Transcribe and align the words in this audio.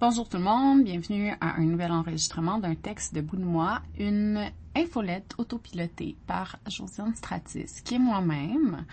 Bonjour 0.00 0.26
tout 0.26 0.38
le 0.38 0.44
monde, 0.44 0.84
bienvenue 0.84 1.34
à 1.42 1.56
un 1.56 1.64
nouvel 1.66 1.92
enregistrement 1.92 2.56
d'un 2.56 2.74
texte 2.74 3.14
de 3.14 3.20
bout 3.20 3.36
de 3.36 3.44
moi, 3.44 3.82
une 3.98 4.50
infolette 4.74 5.34
autopilotée 5.36 6.16
par 6.26 6.56
Josiane 6.66 7.14
Stratis, 7.14 7.82
qui 7.84 7.96
est 7.96 7.98
moi-même. 7.98 8.86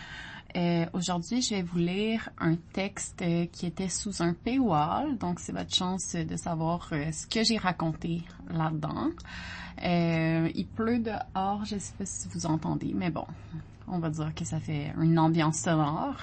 Euh, 0.57 0.85
Aujourd'hui, 0.91 1.41
je 1.41 1.55
vais 1.55 1.61
vous 1.61 1.77
lire 1.77 2.27
un 2.39 2.57
texte 2.73 3.21
euh, 3.21 3.45
qui 3.45 3.67
était 3.67 3.87
sous 3.87 4.21
un 4.21 4.33
paywall, 4.33 5.17
donc 5.17 5.39
c'est 5.39 5.53
votre 5.53 5.73
chance 5.73 6.13
de 6.13 6.35
savoir 6.35 6.89
euh, 6.91 7.09
ce 7.13 7.25
que 7.25 7.41
j'ai 7.41 7.57
raconté 7.57 8.23
là-dedans. 8.49 9.11
Euh, 9.85 10.49
il 10.55 10.67
pleut 10.67 10.99
dehors, 10.99 11.63
je 11.63 11.77
sais 11.79 11.93
pas 11.97 12.05
si 12.05 12.27
vous 12.27 12.45
entendez, 12.45 12.91
mais 12.93 13.11
bon, 13.11 13.27
on 13.87 13.99
va 13.99 14.09
dire 14.09 14.35
que 14.35 14.43
ça 14.43 14.59
fait 14.59 14.93
une 14.99 15.17
ambiance 15.19 15.59
sonore. 15.59 16.17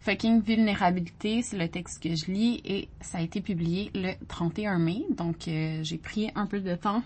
Fucking 0.00 0.40
vulnérabilité, 0.42 1.42
c'est 1.42 1.58
le 1.58 1.68
texte 1.68 2.02
que 2.02 2.14
je 2.14 2.32
lis 2.32 2.62
et 2.64 2.88
ça 3.02 3.18
a 3.18 3.20
été 3.20 3.42
publié 3.42 3.90
le 3.94 4.12
31 4.28 4.78
mai. 4.78 5.04
Donc 5.10 5.46
euh, 5.46 5.80
j'ai 5.82 5.98
pris 5.98 6.30
un 6.34 6.46
peu 6.46 6.60
de 6.60 6.74
temps 6.74 7.02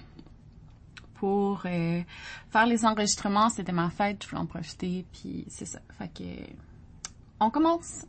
pour 1.15 1.63
euh, 1.67 2.03
faire 2.51 2.67
les 2.67 2.85
enregistrements. 2.85 3.49
C'était 3.49 3.73
ma 3.73 3.91
fête, 3.91 4.23
je 4.23 4.29
voulais 4.29 4.43
en 4.43 4.47
profiter, 4.47 5.05
puis 5.13 5.45
c'est 5.49 5.65
ça. 5.65 5.81
Fait 5.99 6.09
que 6.09 6.53
on 7.41 7.51
commence. 7.51 8.07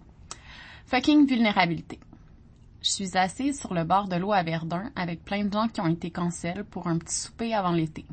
Fucking 0.86 1.26
vulnérabilité. 1.26 2.00
Je 2.84 2.92
suis 2.92 3.18
assise 3.18 3.60
sur 3.60 3.74
le 3.74 3.84
bord 3.86 4.08
de 4.08 4.18
l'eau 4.18 4.34
à 4.34 4.44
Verdun 4.44 4.92
avec 4.96 5.26
plein 5.26 5.46
de 5.46 5.52
gens 5.52 5.68
qui 5.68 5.82
ont 5.82 5.88
été 5.88 6.12
cancel 6.12 6.64
pour 6.64 6.86
un 6.86 7.00
petit 7.00 7.16
souper 7.16 7.56
avant 7.56 7.72
l'été. 7.72 8.06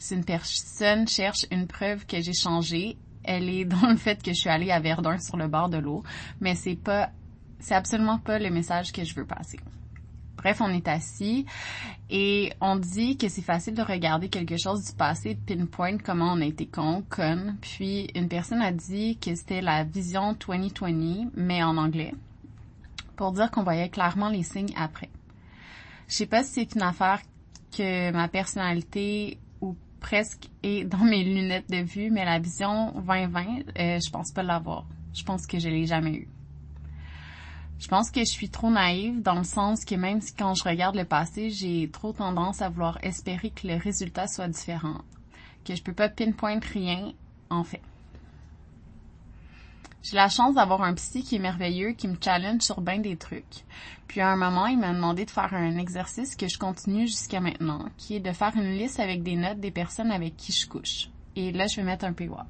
Si 0.00 0.14
une 0.14 0.24
personne 0.24 1.06
cherche 1.06 1.46
une 1.52 1.68
preuve 1.68 2.06
que 2.06 2.20
j'ai 2.20 2.34
changé, 2.34 2.96
elle 3.26 3.48
est 3.48 3.64
dans 3.64 3.88
le 3.88 3.96
fait 3.96 4.22
que 4.22 4.32
je 4.32 4.38
suis 4.38 4.50
allée 4.50 4.70
à 4.70 4.80
Verdun 4.80 5.18
sur 5.18 5.36
le 5.36 5.48
bord 5.48 5.68
de 5.68 5.78
l'eau, 5.78 6.02
mais 6.40 6.54
c'est 6.54 6.76
pas, 6.76 7.10
c'est 7.58 7.74
absolument 7.74 8.18
pas 8.18 8.38
le 8.38 8.50
message 8.50 8.92
que 8.92 9.04
je 9.04 9.14
veux 9.14 9.26
passer. 9.26 9.58
Bref, 10.36 10.60
on 10.60 10.68
est 10.68 10.86
assis 10.86 11.46
et 12.10 12.52
on 12.60 12.76
dit 12.76 13.16
que 13.16 13.28
c'est 13.28 13.42
facile 13.42 13.74
de 13.74 13.82
regarder 13.82 14.28
quelque 14.28 14.56
chose 14.56 14.84
du 14.84 14.92
passé, 14.92 15.34
de 15.34 15.54
pinpoint 15.54 15.98
comment 15.98 16.34
on 16.34 16.40
a 16.40 16.44
été 16.44 16.66
con, 16.66 17.02
conne. 17.08 17.56
Puis 17.60 18.08
une 18.14 18.28
personne 18.28 18.60
a 18.60 18.70
dit 18.70 19.18
que 19.18 19.34
c'était 19.34 19.62
la 19.62 19.82
vision 19.82 20.34
2020, 20.34 21.30
mais 21.34 21.62
en 21.62 21.76
anglais, 21.78 22.14
pour 23.16 23.32
dire 23.32 23.50
qu'on 23.50 23.62
voyait 23.62 23.88
clairement 23.88 24.28
les 24.28 24.42
signes 24.42 24.74
après. 24.76 25.08
Je 26.08 26.14
sais 26.14 26.26
pas 26.26 26.44
si 26.44 26.52
c'est 26.52 26.74
une 26.74 26.82
affaire 26.82 27.20
que 27.76 28.12
ma 28.12 28.28
personnalité 28.28 29.38
presque 30.06 30.48
est 30.62 30.84
dans 30.84 31.04
mes 31.04 31.24
lunettes 31.24 31.68
de 31.68 31.78
vue, 31.78 32.12
mais 32.12 32.24
la 32.24 32.38
vision 32.38 32.92
2020, 32.92 33.44
euh, 33.76 33.98
je 33.98 34.10
pense 34.12 34.30
pas 34.30 34.44
l'avoir. 34.44 34.86
Je 35.12 35.24
pense 35.24 35.48
que 35.48 35.58
je 35.58 35.68
l'ai 35.68 35.84
jamais 35.84 36.12
eue. 36.12 36.28
Je 37.80 37.88
pense 37.88 38.12
que 38.12 38.20
je 38.20 38.30
suis 38.30 38.48
trop 38.48 38.70
naïve 38.70 39.20
dans 39.20 39.34
le 39.34 39.42
sens 39.42 39.84
que 39.84 39.96
même 39.96 40.20
si 40.20 40.32
quand 40.32 40.54
je 40.54 40.62
regarde 40.62 40.94
le 40.94 41.04
passé, 41.04 41.50
j'ai 41.50 41.90
trop 41.90 42.12
tendance 42.12 42.62
à 42.62 42.68
vouloir 42.68 42.98
espérer 43.02 43.50
que 43.50 43.66
le 43.66 43.74
résultat 43.74 44.28
soit 44.28 44.46
différent, 44.46 45.00
que 45.64 45.74
je 45.74 45.82
peux 45.82 45.92
pas 45.92 46.08
pinpoint 46.08 46.60
rien 46.72 47.12
en 47.50 47.64
fait. 47.64 47.82
J'ai 50.08 50.14
la 50.14 50.28
chance 50.28 50.54
d'avoir 50.54 50.82
un 50.82 50.94
psy 50.94 51.24
qui 51.24 51.34
est 51.34 51.40
merveilleux, 51.40 51.90
qui 51.90 52.06
me 52.06 52.14
challenge 52.22 52.60
sur 52.60 52.80
bien 52.80 53.00
des 53.00 53.16
trucs. 53.16 53.64
Puis 54.06 54.20
à 54.20 54.28
un 54.28 54.36
moment, 54.36 54.66
il 54.66 54.78
m'a 54.78 54.92
demandé 54.92 55.24
de 55.24 55.30
faire 55.30 55.52
un 55.52 55.76
exercice 55.78 56.36
que 56.36 56.46
je 56.46 56.58
continue 56.58 57.08
jusqu'à 57.08 57.40
maintenant, 57.40 57.86
qui 57.96 58.14
est 58.14 58.20
de 58.20 58.30
faire 58.30 58.52
une 58.54 58.78
liste 58.78 59.00
avec 59.00 59.24
des 59.24 59.34
notes 59.34 59.58
des 59.58 59.72
personnes 59.72 60.12
avec 60.12 60.36
qui 60.36 60.52
je 60.52 60.68
couche. 60.68 61.08
Et 61.34 61.50
là, 61.50 61.66
je 61.66 61.74
vais 61.74 61.82
mettre 61.82 62.04
un 62.04 62.12
paywall. 62.12 62.46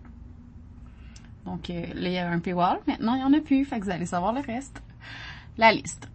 Donc 1.47 1.71
euh, 1.71 1.87
là, 1.95 2.09
il 2.09 2.13
y 2.13 2.19
a 2.19 2.29
un 2.29 2.41
paywall. 2.41 2.79
Maintenant, 2.87 3.15
il 3.15 3.21
n'y 3.21 3.25
en 3.25 3.33
a 3.33 3.41
plus, 3.41 3.65
fait 3.65 3.81
que 3.81 3.87
vous 3.87 3.91
allez 3.91 4.05
savoir 4.05 4.35
le 4.35 4.43
reste. 4.43 4.83
La 5.57 5.73
liste. 5.73 6.11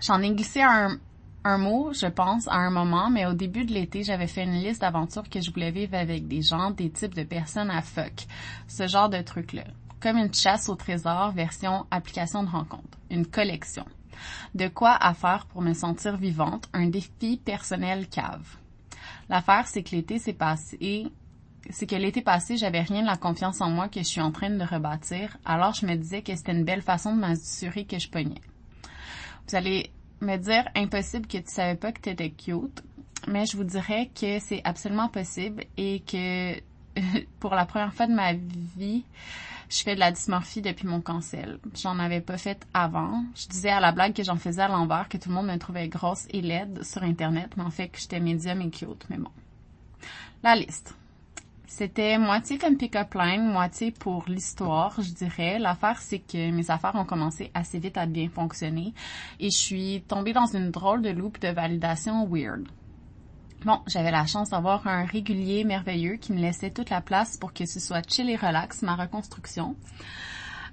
J'en 0.00 0.22
ai 0.22 0.30
glissé 0.30 0.62
un, 0.62 1.00
un 1.42 1.58
mot, 1.58 1.92
je 1.92 2.06
pense, 2.06 2.46
à 2.46 2.58
un 2.58 2.70
moment, 2.70 3.10
mais 3.10 3.26
au 3.26 3.32
début 3.32 3.64
de 3.64 3.72
l'été, 3.72 4.04
j'avais 4.04 4.28
fait 4.28 4.44
une 4.44 4.52
liste 4.52 4.82
d'aventures 4.82 5.28
que 5.28 5.40
je 5.40 5.50
voulais 5.50 5.72
vivre 5.72 5.96
avec 5.96 6.28
des 6.28 6.42
gens, 6.42 6.70
des 6.70 6.90
types 6.90 7.16
de 7.16 7.24
personnes 7.24 7.72
à 7.72 7.82
fuck. 7.82 8.28
Ce 8.68 8.86
genre 8.86 9.08
de 9.08 9.20
trucs-là 9.20 9.64
comme 10.00 10.16
une 10.16 10.32
chasse 10.32 10.68
au 10.68 10.74
trésor 10.74 11.32
version 11.32 11.86
application 11.90 12.42
de 12.42 12.48
rencontre, 12.48 12.98
une 13.10 13.26
collection. 13.26 13.84
De 14.54 14.68
quoi 14.68 14.96
à 15.00 15.14
faire 15.14 15.46
pour 15.46 15.62
me 15.62 15.74
sentir 15.74 16.16
vivante, 16.16 16.68
un 16.72 16.86
défi 16.86 17.36
personnel 17.36 18.08
cave. 18.08 18.56
L'affaire, 19.28 19.66
c'est 19.66 19.82
que 19.82 19.94
l'été 19.94 20.18
s'est 20.18 20.32
passé, 20.32 21.06
c'est 21.70 21.86
que 21.86 21.96
l'été 21.96 22.22
passé, 22.22 22.56
j'avais 22.56 22.80
rien 22.80 23.02
de 23.02 23.06
la 23.06 23.16
confiance 23.16 23.60
en 23.60 23.70
moi 23.70 23.88
que 23.88 24.00
je 24.00 24.06
suis 24.06 24.20
en 24.20 24.32
train 24.32 24.50
de 24.50 24.64
rebâtir, 24.64 25.36
alors 25.44 25.74
je 25.74 25.86
me 25.86 25.94
disais 25.96 26.22
que 26.22 26.34
c'était 26.34 26.52
une 26.52 26.64
belle 26.64 26.82
façon 26.82 27.14
de 27.14 27.20
m'assurer 27.20 27.84
que 27.84 27.98
je 27.98 28.08
pognais. 28.08 28.40
Vous 29.46 29.56
allez 29.56 29.90
me 30.20 30.36
dire 30.36 30.68
impossible 30.74 31.26
que 31.26 31.38
tu 31.38 31.50
savais 31.50 31.76
pas 31.76 31.92
que 31.92 32.00
tu 32.00 32.10
étais 32.10 32.30
cute, 32.30 32.82
mais 33.26 33.46
je 33.46 33.56
vous 33.56 33.64
dirais 33.64 34.10
que 34.18 34.38
c'est 34.40 34.62
absolument 34.64 35.08
possible 35.08 35.64
et 35.76 36.00
que 36.00 36.60
pour 37.40 37.54
la 37.54 37.66
première 37.66 37.92
fois 37.92 38.06
de 38.06 38.14
ma 38.14 38.32
vie, 38.32 39.04
je 39.68 39.82
fais 39.82 39.94
de 39.94 40.00
la 40.00 40.12
dysmorphie 40.12 40.62
depuis 40.62 40.86
mon 40.86 41.00
cancel. 41.00 41.58
J'en 41.74 41.98
avais 41.98 42.20
pas 42.20 42.38
fait 42.38 42.66
avant. 42.72 43.24
Je 43.34 43.48
disais 43.48 43.70
à 43.70 43.80
la 43.80 43.92
blague 43.92 44.14
que 44.14 44.22
j'en 44.22 44.36
faisais 44.36 44.62
à 44.62 44.68
l'envers, 44.68 45.08
que 45.08 45.18
tout 45.18 45.28
le 45.28 45.34
monde 45.34 45.46
me 45.46 45.58
trouvait 45.58 45.88
grosse 45.88 46.26
et 46.30 46.40
laide 46.40 46.82
sur 46.82 47.02
Internet, 47.02 47.50
mais 47.56 47.64
en 47.64 47.70
fait 47.70 47.88
que 47.88 47.98
j'étais 47.98 48.20
médium 48.20 48.60
et 48.62 48.70
cute, 48.70 49.04
mais 49.10 49.18
bon. 49.18 49.30
La 50.42 50.54
liste. 50.54 50.94
C'était 51.66 52.16
moitié 52.16 52.56
comme 52.56 52.78
pick-up 52.78 53.12
line, 53.12 53.46
moitié 53.46 53.90
pour 53.90 54.24
l'histoire, 54.26 54.98
je 55.02 55.10
dirais. 55.10 55.58
L'affaire, 55.58 56.00
c'est 56.00 56.20
que 56.20 56.50
mes 56.50 56.70
affaires 56.70 56.94
ont 56.94 57.04
commencé 57.04 57.50
assez 57.52 57.78
vite 57.78 57.98
à 57.98 58.06
bien 58.06 58.30
fonctionner 58.30 58.94
et 59.38 59.50
je 59.50 59.56
suis 59.56 60.02
tombée 60.08 60.32
dans 60.32 60.46
une 60.46 60.70
drôle 60.70 61.02
de 61.02 61.10
loop 61.10 61.38
de 61.40 61.48
validation 61.48 62.26
weird. 62.26 62.66
Bon, 63.64 63.80
j'avais 63.88 64.12
la 64.12 64.24
chance 64.24 64.50
d'avoir 64.50 64.86
un 64.86 65.04
régulier 65.04 65.64
merveilleux 65.64 66.14
qui 66.14 66.32
me 66.32 66.38
laissait 66.38 66.70
toute 66.70 66.90
la 66.90 67.00
place 67.00 67.36
pour 67.36 67.52
que 67.52 67.66
ce 67.66 67.80
soit 67.80 68.08
chill 68.08 68.30
et 68.30 68.36
relax, 68.36 68.82
ma 68.82 68.94
reconstruction. 68.94 69.74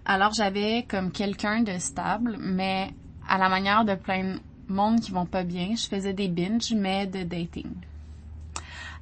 Alors 0.05 0.33
j'avais 0.33 0.85
comme 0.87 1.11
quelqu'un 1.11 1.63
de 1.63 1.79
stable, 1.79 2.37
mais 2.39 2.93
à 3.27 3.39
la 3.39 3.49
manière 3.49 3.85
de 3.85 3.95
plein 3.95 4.35
de 4.35 4.39
monde 4.67 4.99
qui 4.99 5.09
vont 5.11 5.25
pas 5.25 5.43
bien, 5.43 5.75
je 5.75 5.87
faisais 5.87 6.13
des 6.13 6.27
binges, 6.27 6.73
mais 6.75 7.07
de 7.07 7.23
dating. 7.23 7.73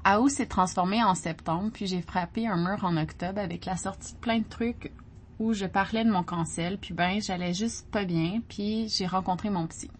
AO 0.05 0.29
s'est 0.29 0.45
transformé 0.45 1.03
en 1.03 1.13
septembre, 1.13 1.71
puis 1.73 1.85
j'ai 1.85 2.01
frappé 2.01 2.47
un 2.47 2.55
mur 2.55 2.85
en 2.85 2.95
octobre 2.95 3.41
avec 3.41 3.65
la 3.65 3.75
sortie 3.75 4.13
de 4.13 4.19
plein 4.19 4.39
de 4.39 4.47
trucs 4.47 4.93
où 5.39 5.51
je 5.51 5.65
parlais 5.65 6.05
de 6.05 6.11
mon 6.11 6.23
cancel, 6.23 6.77
puis 6.77 6.93
ben 6.93 7.21
j'allais 7.21 7.53
juste 7.53 7.91
pas 7.91 8.05
bien, 8.05 8.39
puis 8.47 8.87
j'ai 8.87 9.07
rencontré 9.07 9.49
mon 9.49 9.67
psy. 9.67 9.91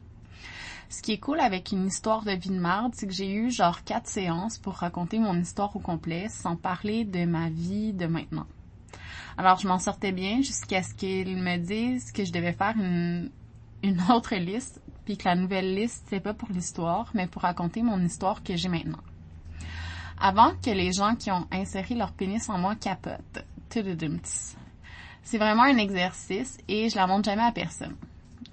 Ce 0.94 1.02
qui 1.02 1.14
est 1.14 1.18
cool 1.18 1.40
avec 1.40 1.72
une 1.72 1.88
histoire 1.88 2.24
de 2.24 2.34
vie 2.34 2.52
de 2.52 2.60
marde, 2.60 2.94
c'est 2.94 3.08
que 3.08 3.14
j'ai 3.14 3.34
eu 3.34 3.50
genre 3.50 3.84
quatre 3.84 4.06
séances 4.06 4.60
pour 4.60 4.76
raconter 4.76 5.18
mon 5.18 5.34
histoire 5.34 5.76
au 5.76 5.80
complet 5.80 6.30
sans 6.30 6.56
parler 6.56 7.04
de 7.04 7.26
ma 7.26 7.50
vie 7.50 7.94
de 7.94 8.06
maintenant. 8.06 8.46
Alors 9.36 9.58
je 9.58 9.68
m'en 9.68 9.80
sortais 9.80 10.12
bien 10.12 10.44
jusqu'à 10.44 10.84
ce 10.84 10.94
qu'ils 10.94 11.36
me 11.36 11.58
disent 11.58 12.12
que 12.12 12.24
je 12.24 12.32
devais 12.32 12.54
faire 12.54 12.76
une, 12.78 13.32
autre 14.12 14.36
liste, 14.36 14.84
puis 15.04 15.18
que 15.18 15.28
la 15.28 15.34
nouvelle 15.34 15.74
liste 15.74 16.06
c'est 16.12 16.20
pas 16.20 16.36
pour 16.36 16.50
l'histoire, 16.50 17.10
mais 17.16 17.26
pour 17.26 17.42
raconter 17.42 17.82
mon 17.82 18.00
histoire 18.00 18.44
que 18.44 18.56
j'ai 18.56 18.70
maintenant. 18.70 19.02
Avant 20.22 20.52
que 20.64 20.70
les 20.70 20.94
gens 20.94 21.16
qui 21.16 21.32
ont 21.32 21.48
inséré 21.52 21.96
leur 21.96 22.12
pénis 22.12 22.48
en 22.50 22.60
moi 22.60 22.76
capotent. 22.76 23.44
C'est 25.24 25.40
vraiment 25.40 25.64
un 25.64 25.78
exercice 25.78 26.60
et 26.68 26.92
je 26.92 26.96
la 26.98 27.08
montre 27.08 27.26
jamais 27.26 27.42
à 27.42 27.52
personne. 27.52 27.96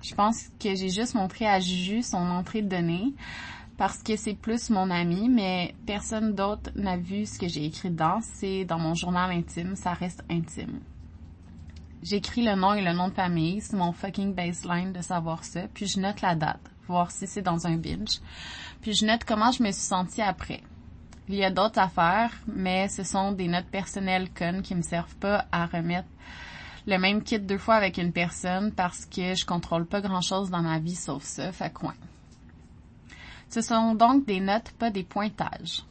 Je 0.02 0.14
pense 0.14 0.48
que 0.58 0.74
j'ai 0.74 0.88
juste 0.88 1.14
montré 1.14 1.46
à 1.46 1.60
Juju 1.60 2.02
son 2.02 2.18
entrée 2.18 2.62
de 2.62 2.68
données 2.68 3.12
parce 3.76 4.02
que 4.02 4.16
c'est 4.16 4.34
plus 4.34 4.68
mon 4.68 4.90
ami, 4.90 5.28
mais 5.28 5.74
personne 5.86 6.34
d'autre 6.34 6.70
n'a 6.74 6.96
vu 6.98 7.24
ce 7.24 7.38
que 7.38 7.48
j'ai 7.48 7.64
écrit 7.64 7.90
dedans. 7.90 8.18
C'est 8.20 8.64
dans 8.64 8.78
mon 8.78 8.94
journal 8.94 9.30
intime, 9.30 9.74
ça 9.74 9.94
reste 9.94 10.22
intime. 10.30 10.80
J'écris 12.02 12.42
le 12.42 12.54
nom 12.54 12.74
et 12.74 12.82
le 12.82 12.92
nom 12.92 13.08
de 13.08 13.14
famille, 13.14 13.60
c'est 13.60 13.76
mon 13.76 13.92
fucking 13.92 14.34
baseline 14.34 14.92
de 14.92 15.02
savoir 15.02 15.44
ça, 15.44 15.62
puis 15.74 15.86
je 15.86 16.00
note 16.00 16.22
la 16.22 16.34
date, 16.34 16.60
voir 16.88 17.10
si 17.10 17.26
c'est 17.26 17.42
dans 17.42 17.66
un 17.66 17.76
binge, 17.76 18.20
puis 18.80 18.94
je 18.94 19.04
note 19.04 19.24
comment 19.24 19.50
je 19.50 19.62
me 19.62 19.70
suis 19.70 19.82
sentie 19.82 20.22
après. 20.22 20.62
Il 21.28 21.34
y 21.34 21.44
a 21.44 21.50
d'autres 21.50 21.78
affaires, 21.78 22.32
mais 22.46 22.88
ce 22.88 23.02
sont 23.02 23.32
des 23.32 23.48
notes 23.48 23.68
personnelles 23.70 24.30
connes 24.30 24.62
qui 24.62 24.74
me 24.74 24.82
servent 24.82 25.16
pas 25.16 25.44
à 25.52 25.66
remettre 25.66 26.08
le 26.90 26.98
même 26.98 27.22
kit 27.22 27.38
deux 27.38 27.56
fois 27.56 27.76
avec 27.76 27.98
une 27.98 28.12
personne 28.12 28.72
parce 28.72 29.06
que 29.06 29.34
je 29.34 29.46
contrôle 29.46 29.86
pas 29.86 30.00
grand 30.00 30.20
chose 30.20 30.50
dans 30.50 30.60
ma 30.60 30.78
vie 30.78 30.96
sauf 30.96 31.22
ça, 31.22 31.52
fait 31.52 31.72
coin. 31.72 31.94
Ce 33.48 33.62
sont 33.62 33.94
donc 33.94 34.26
des 34.26 34.40
notes, 34.40 34.72
pas 34.72 34.90
des 34.90 35.04
pointages. 35.04 35.84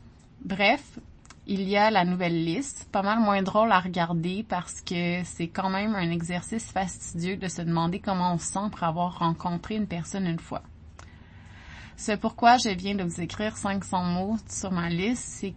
Bref, 0.43 0.99
il 1.47 1.67
y 1.67 1.77
a 1.77 1.89
la 1.89 2.05
nouvelle 2.05 2.45
liste, 2.45 2.87
pas 2.91 3.01
mal 3.01 3.19
moins 3.19 3.41
drôle 3.41 3.71
à 3.71 3.79
regarder 3.79 4.45
parce 4.47 4.81
que 4.81 5.23
c'est 5.23 5.47
quand 5.47 5.69
même 5.69 5.95
un 5.95 6.11
exercice 6.11 6.71
fastidieux 6.71 7.37
de 7.37 7.47
se 7.47 7.61
demander 7.61 7.99
comment 7.99 8.33
on 8.33 8.37
se 8.37 8.51
sent 8.51 8.69
pour 8.71 8.83
avoir 8.83 9.19
rencontré 9.19 9.75
une 9.75 9.87
personne 9.87 10.27
une 10.27 10.39
fois. 10.39 10.61
C'est 11.95 12.19
pourquoi 12.19 12.57
je 12.57 12.69
viens 12.69 12.95
de 12.95 13.03
vous 13.03 13.19
écrire 13.19 13.57
500 13.57 14.03
mots 14.03 14.37
sur 14.47 14.71
ma 14.71 14.89
liste, 14.89 15.23
c'est 15.23 15.53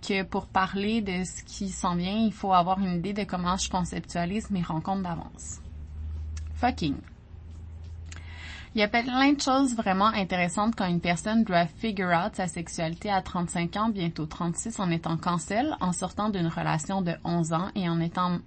que 0.00 0.22
pour 0.22 0.46
parler 0.46 1.00
de 1.00 1.24
ce 1.24 1.42
qui 1.44 1.68
s'en 1.68 1.96
vient, 1.96 2.16
il 2.16 2.32
faut 2.32 2.52
avoir 2.52 2.78
une 2.78 2.96
idée 2.96 3.12
de 3.12 3.24
comment 3.24 3.56
je 3.56 3.70
conceptualise 3.70 4.50
mes 4.50 4.62
rencontres 4.62 5.02
d'avance. 5.02 5.60
Fucking. 6.54 6.96
Il 8.74 8.80
y 8.80 8.84
a 8.84 8.88
plein 8.88 9.32
de 9.32 9.40
choses 9.40 9.74
vraiment 9.74 10.06
intéressantes 10.06 10.76
quand 10.76 10.86
une 10.86 11.00
personne 11.00 11.42
doit 11.42 11.66
figure 11.66 12.10
out 12.10 12.36
sa 12.36 12.46
sexualité 12.46 13.10
à 13.10 13.20
35 13.20 13.76
ans, 13.76 13.88
bientôt 13.88 14.26
36, 14.26 14.78
en 14.78 14.90
étant 14.90 15.16
cancel, 15.16 15.76
en 15.80 15.92
sortant 15.92 16.28
d'une 16.28 16.46
relation 16.46 17.02
de 17.02 17.14
11 17.24 17.52
ans 17.52 17.68
et 17.74 17.88
en 17.88 17.98
étant 17.98 18.38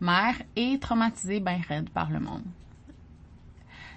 mère 0.00 0.34
et 0.56 0.78
traumatisée 0.78 1.40
bien 1.40 1.60
raide 1.66 1.88
par 1.88 2.10
le 2.10 2.20
monde. 2.20 2.44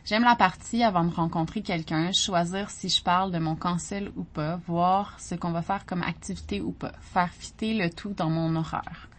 J'aime 0.07 0.23
la 0.23 0.37
partie 0.37 0.83
avant 0.83 1.03
de 1.03 1.13
rencontrer 1.13 1.61
quelqu'un, 1.61 2.13
choisir 2.13 2.69
si 2.69 2.87
je 2.87 3.03
parle 3.03 3.29
de 3.29 3.39
mon 3.39 3.57
cancel 3.57 4.09
ou 4.15 4.23
pas, 4.23 4.55
voir 4.65 5.19
ce 5.19 5.35
qu'on 5.35 5.51
va 5.51 5.61
faire 5.61 5.85
comme 5.85 6.01
activité 6.01 6.61
ou 6.61 6.71
pas, 6.71 6.93
faire 7.01 7.29
fitter 7.33 7.73
le 7.73 7.89
tout 7.89 8.13
dans 8.13 8.29
mon 8.29 8.55
horaire. 8.55 9.09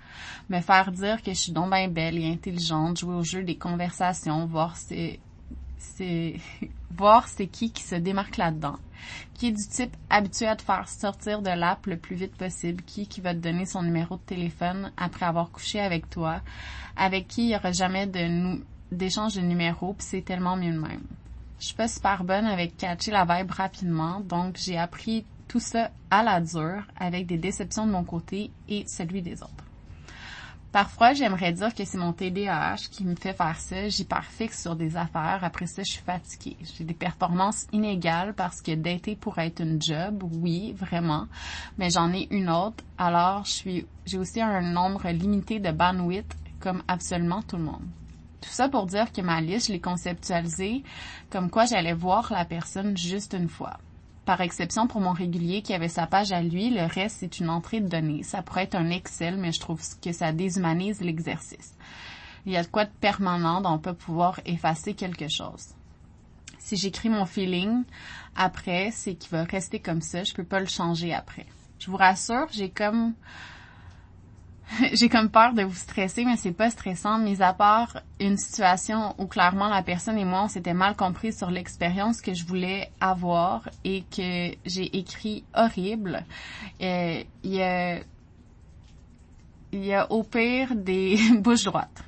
Me 0.49 0.63
faire 0.63 0.91
dire 0.91 1.23
que 1.23 1.33
je 1.33 1.37
suis 1.37 1.53
donc 1.53 1.71
bien 1.71 1.89
belle 1.89 2.17
et 2.17 2.33
intelligente, 2.33 3.01
jouer 3.01 3.17
au 3.17 3.23
jeu 3.23 3.43
des 3.43 3.59
conversations, 3.59 4.47
voir 4.47 4.77
c'est 4.77 5.21
c'est 5.77 6.37
voir 6.97 7.29
c'est 7.29 7.49
qui 7.49 7.71
qui 7.71 7.83
se 7.83 7.97
démarque 7.97 8.39
là-dedans, 8.39 8.77
qui 9.35 9.49
est 9.49 9.53
du 9.53 9.69
type 9.69 9.95
habitué 10.09 10.47
à 10.47 10.57
te 10.57 10.63
faire 10.63 10.89
sortir 10.89 11.43
de 11.43 11.51
l'app 11.51 11.85
le 11.85 11.99
plus 11.99 12.17
vite 12.17 12.35
possible, 12.35 12.83
qui 12.83 13.07
qui 13.07 13.21
va 13.21 13.35
te 13.35 13.41
donner 13.41 13.67
son 13.67 13.83
numéro 13.83 14.17
de 14.17 14.23
téléphone 14.23 14.91
après 14.97 15.27
avoir 15.27 15.51
couché 15.51 15.81
avec 15.81 16.09
toi, 16.09 16.41
avec 16.97 17.29
qui 17.29 17.43
il 17.43 17.51
y 17.51 17.57
aura 17.57 17.73
jamais 17.73 18.07
de 18.07 18.27
nous 18.27 18.63
d'échange 18.93 19.35
de 19.35 19.41
numéros, 19.41 19.95
puis 19.95 20.07
c'est 20.07 20.23
tellement 20.23 20.57
mieux 20.57 20.73
de 20.73 20.79
même. 20.79 21.03
Je 21.61 21.67
suis 21.67 21.75
pas 21.75 21.89
super 21.89 22.25
bonne 22.25 22.47
avec 22.47 22.77
catcher 22.77 23.11
la 23.11 23.25
vibe 23.25 23.51
rapidement, 23.51 24.21
donc 24.21 24.57
j'ai 24.57 24.79
appris 24.79 25.25
tout 25.49 25.61
ça 25.61 25.91
à 26.11 26.23
la 26.23 26.41
dure, 26.41 26.85
avec 26.97 27.27
des 27.27 27.39
déceptions 27.39 27.87
de 27.87 27.93
mon 27.93 28.05
côté 28.05 28.51
et 28.69 28.85
celui 28.87 29.23
des 29.23 29.43
autres. 29.43 29.65
Parfois, 30.71 31.15
j'aimerais 31.15 31.53
dire 31.53 31.75
que 31.75 31.85
c'est 31.85 31.97
mon 31.97 32.13
TDAH 32.13 32.89
qui 32.91 33.05
me 33.05 33.15
fait 33.15 33.33
faire 33.33 33.59
ça. 33.59 33.89
J'y 33.89 34.05
pars 34.05 34.27
fixe 34.27 34.61
sur 34.61 34.77
des 34.77 34.99
affaires. 34.99 35.41
Après 35.43 35.67
ça, 35.67 35.83
je 35.83 35.93
suis 35.93 36.03
fatiguée. 36.03 36.59
J'ai 36.77 36.85
des 36.85 36.93
performances 36.93 37.67
inégales 37.73 38.35
parce 38.35 38.61
que 38.61 38.75
dater 38.75 39.17
pourrait 39.17 39.47
être 39.47 39.63
une 39.63 39.81
job, 39.81 40.23
oui, 40.23 40.75
vraiment. 40.75 41.27
Mais 41.79 41.89
j'en 41.89 42.13
ai 42.13 42.29
une 42.31 42.51
autre. 42.51 42.85
Alors, 42.99 43.47
je 43.47 43.51
suis, 43.51 43.87
j'ai 44.05 44.19
aussi 44.19 44.43
un 44.43 44.61
nombre 44.61 45.09
limité 45.09 45.59
de 45.59 45.71
bandwidth 45.71 46.37
comme 46.61 46.83
absolument 46.87 47.41
tout 47.43 47.57
le 47.57 47.65
monde. 47.65 47.87
Tout 48.41 48.51
ça 48.51 48.69
pour 48.69 48.87
dire 48.87 49.13
que 49.13 49.21
ma 49.21 49.41
liste, 49.41 49.69
je 49.69 49.73
l'ai 49.73 49.81
conceptualisée 49.81 50.83
comme 51.31 51.51
quoi 51.51 51.67
j'allais 51.67 51.93
voir 51.93 52.33
la 52.33 52.45
personne 52.45 52.97
juste 52.97 53.35
une 53.35 53.49
fois. 53.49 53.79
Par 54.25 54.41
exception 54.41 54.87
pour 54.87 55.01
mon 55.01 55.13
régulier 55.13 55.63
qui 55.63 55.73
avait 55.73 55.89
sa 55.89 56.07
page 56.07 56.33
à 56.33 56.43
lui, 56.43 56.71
le 56.71 56.85
reste 56.85 57.17
c'est 57.21 57.41
une 57.41 57.49
entrée 57.49 57.81
de 57.81 57.89
données. 57.89 58.23
Ça 58.23 58.43
pourrait 58.43 58.65
être 58.65 58.75
un 58.75 58.91
Excel, 58.91 59.39
mais 59.39 59.53
je 59.53 59.61
trouve 59.61 59.81
que 60.03 60.13
ça 60.13 60.33
déshumanise 60.33 61.01
l'exercice. 61.01 61.75
Il 62.45 62.53
y 62.53 62.57
a 62.57 62.63
de 62.63 62.69
quoi 62.69 62.85
de 62.85 62.91
permanent 63.01 63.63
on 63.65 63.79
peut 63.79 63.95
pouvoir 63.95 64.41
effacer 64.45 64.95
quelque 64.95 65.29
chose. 65.29 65.75
Si 66.59 66.77
j'écris 66.77 67.09
mon 67.09 67.25
feeling 67.25 67.85
après, 68.37 68.91
c'est 68.93 69.15
qu'il 69.15 69.31
va 69.31 69.45
rester 69.45 69.81
comme 69.81 70.03
ça. 70.03 70.25
Je 70.25 70.35
peux 70.35 70.45
pas 70.45 70.61
le 70.61 70.67
changer 70.67 71.15
après. 71.15 71.47
Je 71.79 71.91
vous 71.91 71.97
rassure, 71.97 72.47
j'ai 72.51 72.69
comme 72.69 73.15
j'ai 74.93 75.09
comme 75.09 75.31
peur 75.31 75.55
de 75.55 75.63
vous 75.63 75.75
stresser, 75.75 76.25
mais 76.25 76.37
c'est 76.37 76.53
pas 76.53 76.71
stressant, 76.71 77.19
mis 77.19 77.43
à 77.43 77.53
part 77.53 78.01
une 78.21 78.37
situation 78.37 79.15
où 79.19 79.27
clairement 79.27 79.69
la 79.69 79.83
personne 79.83 80.19
et 80.19 80.25
moi, 80.25 80.45
on 80.45 80.49
s'était 80.49 80.75
mal 80.75 80.97
compris 80.97 81.33
sur 81.33 81.51
l'expérience 81.51 82.21
que 82.21 82.35
je 82.35 82.45
voulais 82.45 82.91
avoir 83.01 83.69
et 83.85 84.03
que 84.03 84.55
j'ai 84.65 84.97
écrit 84.99 85.45
horrible. 85.55 86.25
Euh, 86.81 87.23
il 87.45 87.55
y 87.55 87.63
a, 87.63 88.01
y 89.73 89.95
a 89.95 90.11
au 90.11 90.23
pire 90.23 90.75
des 90.75 91.19
bouches 91.39 91.65
droites. 91.65 92.05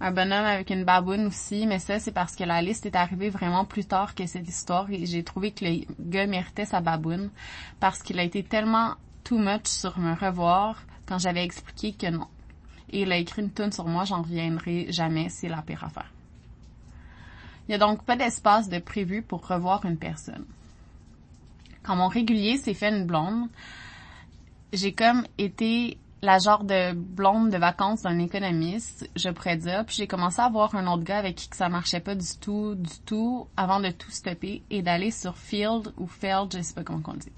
Un 0.00 0.12
bonhomme 0.12 0.44
avec 0.44 0.70
une 0.70 0.84
baboune 0.84 1.26
aussi, 1.26 1.66
mais 1.66 1.80
ça, 1.80 1.98
c'est 1.98 2.12
parce 2.12 2.36
que 2.36 2.44
la 2.44 2.62
liste 2.62 2.86
est 2.86 2.94
arrivée 2.94 3.30
vraiment 3.30 3.64
plus 3.64 3.84
tard 3.84 4.14
que 4.14 4.26
cette 4.26 4.48
histoire 4.48 4.88
et 4.92 5.06
j'ai 5.06 5.24
trouvé 5.24 5.50
que 5.50 5.64
le 5.64 5.80
gars 5.98 6.28
méritait 6.28 6.66
sa 6.66 6.80
baboune 6.80 7.30
parce 7.80 8.00
qu'il 8.00 8.20
a 8.20 8.22
été 8.22 8.44
tellement 8.44 8.94
too 9.24 9.38
much 9.38 9.66
sur 9.66 9.98
me 9.98 10.14
revoir 10.14 10.76
quand 11.08 11.18
j'avais 11.18 11.42
expliqué 11.42 11.92
que 11.94 12.10
non. 12.10 12.28
Et 12.90 13.02
il 13.02 13.12
a 13.12 13.16
écrit 13.16 13.42
une 13.42 13.50
tonne 13.50 13.72
sur 13.72 13.86
moi, 13.86 14.04
j'en 14.04 14.22
reviendrai 14.22 14.86
jamais, 14.90 15.28
c'est 15.30 15.48
la 15.48 15.62
pire 15.62 15.84
affaire. 15.84 16.12
Il 17.66 17.72
n'y 17.72 17.74
a 17.74 17.78
donc 17.78 18.04
pas 18.04 18.16
d'espace 18.16 18.68
de 18.68 18.78
prévu 18.78 19.22
pour 19.22 19.46
revoir 19.46 19.84
une 19.84 19.98
personne. 19.98 20.44
Quand 21.82 21.96
mon 21.96 22.08
régulier 22.08 22.56
s'est 22.56 22.74
fait 22.74 22.90
une 22.90 23.06
blonde, 23.06 23.48
j'ai 24.72 24.92
comme 24.92 25.26
été 25.38 25.98
la 26.20 26.38
genre 26.38 26.64
de 26.64 26.92
blonde 26.92 27.50
de 27.50 27.58
vacances 27.58 28.02
d'un 28.02 28.18
économiste, 28.18 29.08
je 29.14 29.30
pourrais 29.30 29.56
dire, 29.56 29.84
puis 29.86 29.96
j'ai 29.96 30.06
commencé 30.06 30.40
à 30.40 30.48
voir 30.48 30.74
un 30.74 30.86
autre 30.86 31.04
gars 31.04 31.18
avec 31.18 31.36
qui 31.36 31.48
que 31.48 31.56
ça 31.56 31.68
marchait 31.68 32.00
pas 32.00 32.14
du 32.14 32.26
tout, 32.40 32.74
du 32.74 32.98
tout, 33.06 33.46
avant 33.56 33.80
de 33.80 33.90
tout 33.90 34.10
stopper 34.10 34.62
et 34.70 34.82
d'aller 34.82 35.10
sur 35.10 35.36
Field 35.36 35.92
ou 35.96 36.06
Feld, 36.06 36.56
je 36.56 36.62
sais 36.62 36.74
pas 36.74 36.82
comment 36.82 37.02
on 37.06 37.14
dit. 37.14 37.32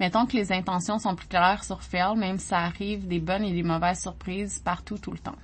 Mettons 0.00 0.26
que 0.26 0.36
les 0.36 0.52
intentions 0.52 0.98
sont 0.98 1.14
plus 1.14 1.28
claires 1.28 1.62
sur 1.62 1.82
Phil, 1.82 2.14
même 2.16 2.38
ça 2.38 2.58
arrive 2.58 3.06
des 3.06 3.20
bonnes 3.20 3.44
et 3.44 3.52
des 3.52 3.62
mauvaises 3.62 4.02
surprises 4.02 4.58
partout 4.58 4.98
tout 4.98 5.12
le 5.12 5.18
temps. 5.18 5.36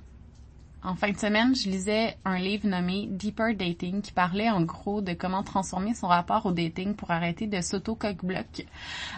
En 0.83 0.95
fin 0.95 1.11
de 1.11 1.17
semaine, 1.17 1.55
je 1.55 1.69
lisais 1.69 2.17
un 2.25 2.39
livre 2.39 2.67
nommé 2.67 3.07
Deeper 3.07 3.55
Dating 3.55 4.01
qui 4.01 4.11
parlait 4.11 4.49
en 4.49 4.61
gros 4.61 5.01
de 5.01 5.13
comment 5.13 5.43
transformer 5.43 5.93
son 5.93 6.07
rapport 6.07 6.47
au 6.47 6.51
dating 6.51 6.95
pour 6.95 7.11
arrêter 7.11 7.45
de 7.45 7.61
s'auto-coque-bloc 7.61 8.65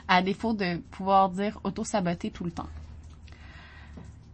à 0.10 0.22
défaut 0.22 0.54
de 0.54 0.78
pouvoir 0.92 1.30
dire 1.30 1.60
auto-saboter 1.64 2.32
tout 2.32 2.44
le 2.44 2.52
temps. 2.52 2.68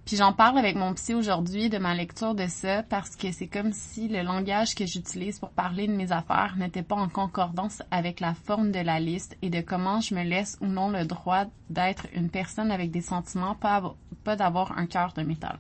Puis 0.10 0.18
j'en 0.18 0.34
parle 0.34 0.58
avec 0.58 0.76
mon 0.76 0.96
psy 0.96 1.14
aujourd'hui 1.14 1.70
de 1.70 1.78
ma 1.78 1.94
lecture 1.94 2.34
de 2.34 2.48
ça 2.48 2.82
parce 2.82 3.16
que 3.16 3.32
c'est 3.32 3.46
comme 3.46 3.74
si 3.74 4.08
le 4.08 4.24
langage 4.24 4.74
que 4.74 4.88
j'utilise 4.88 5.38
pour 5.38 5.52
parler 5.52 5.86
de 5.86 5.94
mes 5.94 6.12
affaires 6.12 6.56
n'était 6.58 6.82
pas 6.82 6.96
en 6.96 7.08
concordance 7.08 7.84
avec 7.92 8.20
la 8.20 8.34
forme 8.34 8.72
de 8.72 8.80
la 8.80 9.00
liste 9.00 9.38
et 9.44 9.52
de 9.52 9.62
comment 9.62 10.02
je 10.02 10.16
me 10.16 10.24
laisse 10.24 10.58
ou 10.62 10.66
non 10.66 10.90
le 10.90 11.06
droit 11.06 11.46
d'être 11.70 12.08
une 12.16 12.32
personne 12.32 12.72
avec 12.72 12.90
des 12.90 13.02
sentiments, 13.02 13.54
pas, 13.54 14.36
d'avoir 14.36 14.76
un 14.80 14.88
cœur 14.88 15.14
de 15.14 15.22
métal. 15.22 15.60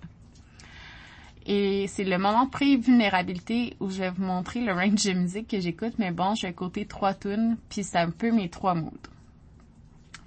Et 1.45 1.86
c'est 1.86 2.04
le 2.04 2.18
moment 2.18 2.48
pré-vulnérabilité 2.48 3.78
où 3.80 3.92
je 3.92 4.00
vais 4.00 4.10
vous 4.10 4.24
montrer 4.24 4.62
le 4.62 4.74
range 4.74 5.04
de 5.04 5.13
musique 5.13 5.48
que 5.48 5.60
j'écoute, 5.60 5.94
mais 6.00 6.10
bon, 6.10 6.34
je 6.34 6.48
vais 6.48 6.54
côté 6.54 6.88
trois 6.88 7.13
tunes, 7.13 7.56
puis 7.69 7.84
c'est 7.84 8.00
un 8.00 8.10
peu 8.10 8.31
mes 8.31 8.50
trois 8.50 8.74
moods. 8.74 8.98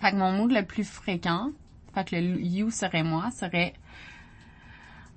Fait 0.01 0.13
que 0.13 0.17
mon 0.17 0.31
mood 0.31 0.53
le 0.53 0.65
plus 0.65 0.85
fréquent, 0.85 1.51
fait 1.94 2.11
le 2.12 2.41
you 2.41 2.71
serait 2.71 3.03
moi, 3.03 3.31
serait 3.31 3.75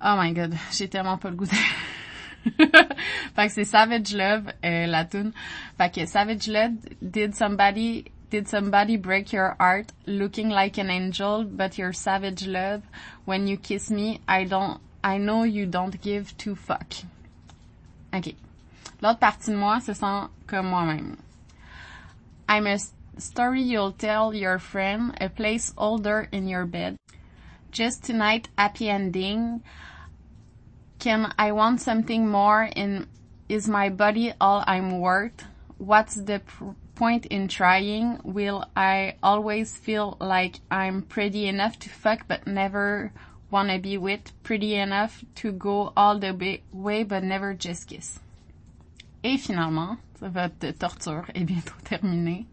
Oh 0.04 0.14
my 0.18 0.32
god, 0.32 0.54
j'ai 0.72 0.88
tellement 0.88 1.16
pas 1.16 1.30
le 1.30 1.36
goût 1.36 1.46
de... 1.46 1.50
fait 3.34 3.46
que 3.46 3.52
c'est 3.52 3.64
Savage 3.64 4.14
Love, 4.14 4.52
euh, 4.64 4.86
la 4.86 5.04
tune. 5.04 5.32
Fait 5.78 6.06
Savage 6.06 6.48
Love, 6.48 6.74
did 7.00 7.34
somebody, 7.34 8.04
did 8.30 8.46
somebody 8.46 8.96
break 8.96 9.32
your 9.32 9.56
heart 9.58 9.92
looking 10.06 10.50
like 10.50 10.78
an 10.78 10.90
angel, 10.90 11.44
but 11.44 11.78
you're 11.78 11.94
Savage 11.94 12.46
Love? 12.46 12.82
When 13.24 13.48
you 13.48 13.56
kiss 13.56 13.90
me, 13.90 14.20
I 14.28 14.44
don't, 14.44 14.80
I 15.02 15.18
know 15.18 15.44
you 15.44 15.66
don't 15.66 16.00
give 16.00 16.36
two 16.36 16.54
fuck. 16.54 16.92
Ok. 18.12 18.34
L'autre 19.02 19.18
partie 19.18 19.50
de 19.50 19.56
moi 19.56 19.80
se 19.80 19.92
sent 19.92 20.28
comme 20.46 20.68
moi-même. 20.68 21.16
Story 23.18 23.62
you'll 23.62 23.92
tell 23.92 24.34
your 24.34 24.58
friend, 24.58 25.16
a 25.20 25.28
place 25.28 25.72
older 25.76 26.28
in 26.32 26.48
your 26.48 26.66
bed. 26.66 26.96
Just 27.70 28.04
tonight, 28.04 28.48
happy 28.56 28.88
ending. 28.88 29.62
Can 30.98 31.32
I 31.38 31.52
want 31.52 31.80
something 31.80 32.28
more 32.28 32.68
in 32.74 33.06
is 33.48 33.68
my 33.68 33.88
body 33.90 34.32
all 34.40 34.64
I'm 34.66 35.00
worth? 35.00 35.44
What's 35.78 36.14
the 36.14 36.40
point 36.94 37.26
in 37.26 37.48
trying? 37.48 38.20
Will 38.24 38.64
I 38.74 39.16
always 39.22 39.76
feel 39.76 40.16
like 40.20 40.60
I'm 40.70 41.02
pretty 41.02 41.46
enough 41.46 41.78
to 41.80 41.90
fuck 41.90 42.26
but 42.26 42.46
never 42.46 43.12
wanna 43.50 43.78
be 43.78 43.98
with? 43.98 44.32
Pretty 44.42 44.74
enough 44.74 45.24
to 45.36 45.52
go 45.52 45.92
all 45.96 46.18
the 46.18 46.60
way 46.72 47.04
but 47.04 47.22
never 47.22 47.54
just 47.54 47.88
kiss? 47.88 48.18
Et 49.22 49.38
finalement, 49.38 49.98
votre 50.20 50.72
torture 50.72 51.26
est 51.34 51.44
bientôt 51.44 51.80
terminée. 51.84 52.46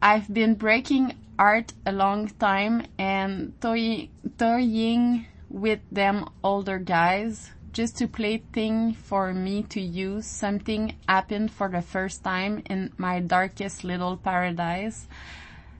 I've 0.00 0.32
been 0.32 0.54
breaking 0.54 1.14
art 1.38 1.72
a 1.84 1.92
long 1.92 2.28
time 2.38 2.86
and 2.98 3.52
toy, 3.60 4.08
toying 4.38 5.26
with 5.50 5.80
them 5.90 6.28
older 6.42 6.78
guys 6.78 7.50
just 7.72 7.98
to 7.98 8.08
play 8.08 8.42
thing 8.52 8.94
for 8.94 9.34
me 9.34 9.62
to 9.64 9.80
use. 9.80 10.26
Something 10.26 10.96
happened 11.06 11.50
for 11.50 11.68
the 11.68 11.82
first 11.82 12.24
time 12.24 12.62
in 12.70 12.90
my 12.96 13.20
darkest 13.20 13.84
little 13.84 14.16
paradise. 14.16 15.06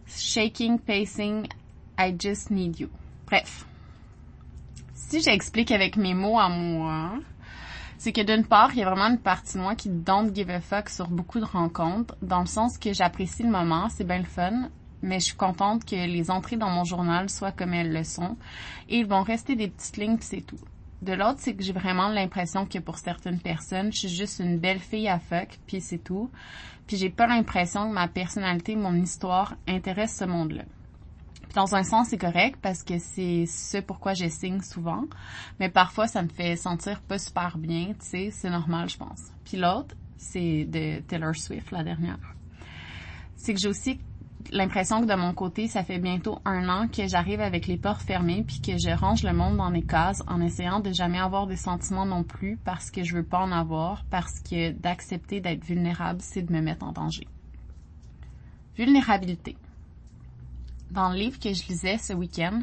Shaking, 0.07 0.79
pacing, 0.79 1.49
I 1.97 2.13
just 2.13 2.51
need 2.51 2.79
you. 2.79 2.91
Bref. 3.25 3.65
Si 4.95 5.21
j'explique 5.21 5.71
avec 5.71 5.97
mes 5.97 6.15
mots 6.15 6.39
à 6.39 6.51
moi, 6.51 7.21
c'est 7.99 8.13
que 8.13 8.21
d'une 8.21 8.45
part, 8.45 8.71
il 8.73 8.79
y 8.79 8.83
a 8.83 8.91
vraiment 8.91 9.09
une 9.09 9.19
partie 9.19 9.55
de 9.55 9.63
moi 9.63 9.75
qui 9.75 9.89
don't 9.89 10.35
give 10.35 10.51
a 10.51 10.61
fuck 10.61 10.89
sur 10.89 11.09
beaucoup 11.09 11.41
de 11.41 11.45
rencontres, 11.45 12.17
dans 12.23 12.41
le 12.41 12.47
sens 12.47 12.79
que 12.79 12.93
j'apprécie 12.93 13.43
le 13.43 13.51
moment, 13.51 13.89
c'est 13.89 14.05
bien 14.07 14.19
le 14.19 14.25
fun, 14.25 14.69
mais 15.03 15.21
je 15.21 15.27
suis 15.27 15.37
contente 15.37 15.85
que 15.85 15.95
les 15.95 16.31
entrées 16.31 16.57
dans 16.57 16.71
mon 16.71 16.85
journal 16.85 17.31
soient 17.31 17.53
comme 17.53 17.75
elles 17.75 17.93
le 17.93 18.05
sont 18.05 18.37
et 18.89 18.99
ils 18.99 19.07
vont 19.07 19.23
rester 19.23 19.57
des 19.57 19.69
petites 19.69 19.97
lignes 19.97 20.17
puis 20.17 20.27
c'est 20.27 20.41
tout. 20.41 20.59
De 21.03 21.13
l'autre, 21.13 21.39
c'est 21.39 21.55
que 21.55 21.63
j'ai 21.63 21.75
vraiment 21.75 22.09
l'impression 22.09 22.65
que 22.65 22.79
pour 22.79 22.97
certaines 22.97 23.41
personnes, 23.41 23.93
je 23.93 23.99
suis 23.99 24.09
juste 24.09 24.41
une 24.41 24.59
belle 24.59 24.81
fille 24.81 25.09
à 25.09 25.19
fuck, 25.19 25.59
puis 25.67 25.81
c'est 25.81 25.99
tout. 25.99 26.31
Puis 26.87 26.97
j'ai 26.97 27.11
pas 27.11 27.27
l'impression 27.27 27.89
que 27.89 27.95
ma 27.95 28.09
personnalité, 28.09 28.77
mon 28.77 28.95
histoire 28.95 29.57
intéresse 29.69 30.17
ce 30.17 30.25
monde-là. 30.25 30.63
Dans 31.55 31.75
un 31.75 31.83
sens, 31.83 32.09
c'est 32.09 32.19
correct 32.19 32.59
parce 32.61 32.83
que 32.83 32.99
c'est 32.99 33.47
ce 33.47 33.79
pourquoi 33.79 34.15
je 34.15 34.29
signe 34.29 34.61
souvent. 34.61 35.05
Mais 35.59 35.71
parfois, 35.71 36.07
ça 36.07 36.23
me 36.23 36.29
fait 36.29 36.57
sentir 36.57 37.01
pas 37.01 37.19
super 37.19 37.57
bien, 37.57 37.95
tu 37.99 38.07
sais, 38.07 38.31
c'est 38.31 38.51
normal, 38.51 38.89
je 38.91 38.99
pense. 38.99 39.33
Puis 39.45 39.57
l'autre, 39.57 39.95
c'est 40.17 40.65
de 40.65 41.01
Taylor 41.01 41.35
Swift, 41.35 41.71
la 41.71 41.83
dernière. 41.83 42.19
C'est 43.37 43.55
que 43.55 43.61
j'ai 43.61 43.69
aussi 43.69 44.01
l'impression 44.51 45.01
que 45.01 45.07
de 45.07 45.15
mon 45.15 45.33
côté, 45.33 45.67
ça 45.67 45.83
fait 45.83 45.99
bientôt 45.99 46.39
un 46.45 46.69
an 46.69 46.89
que 46.89 47.09
j'arrive 47.09 47.41
avec 47.41 47.67
les 47.67 47.77
portes 47.77 48.03
fermées 48.03 48.45
puis 48.47 48.61
que 48.61 48.79
je 48.79 48.91
range 48.91 49.23
le 49.23 49.33
monde 49.33 49.57
dans 49.57 49.71
mes 49.71 49.83
cases 49.83 50.23
en 50.27 50.41
essayant 50.41 50.81
de 50.81 50.93
jamais 50.93 51.19
avoir 51.19 51.47
des 51.47 51.57
sentiments 51.57 52.07
non 52.07 52.23
plus 52.23 52.57
parce 52.65 52.91
que 52.91 53.03
je 53.03 53.17
veux 53.17 53.25
pas 53.25 53.41
en 53.41 53.53
avoir, 53.53 54.05
parce 54.11 54.41
que 54.41 54.73
d'accepter 54.73 55.41
d'être 55.41 55.65
vulnérable, 55.65 56.21
c'est 56.21 56.43
de 56.43 56.53
me 56.53 56.61
mettre 56.61 56.85
en 56.85 56.93
danger. 56.93 57.27
Vulnérabilité 58.77 59.57
dans 60.91 61.11
le 61.11 61.17
livre 61.17 61.39
que 61.39 61.53
je 61.53 61.67
lisais 61.69 61.99
ce 61.99 62.13
week-end, 62.13 62.63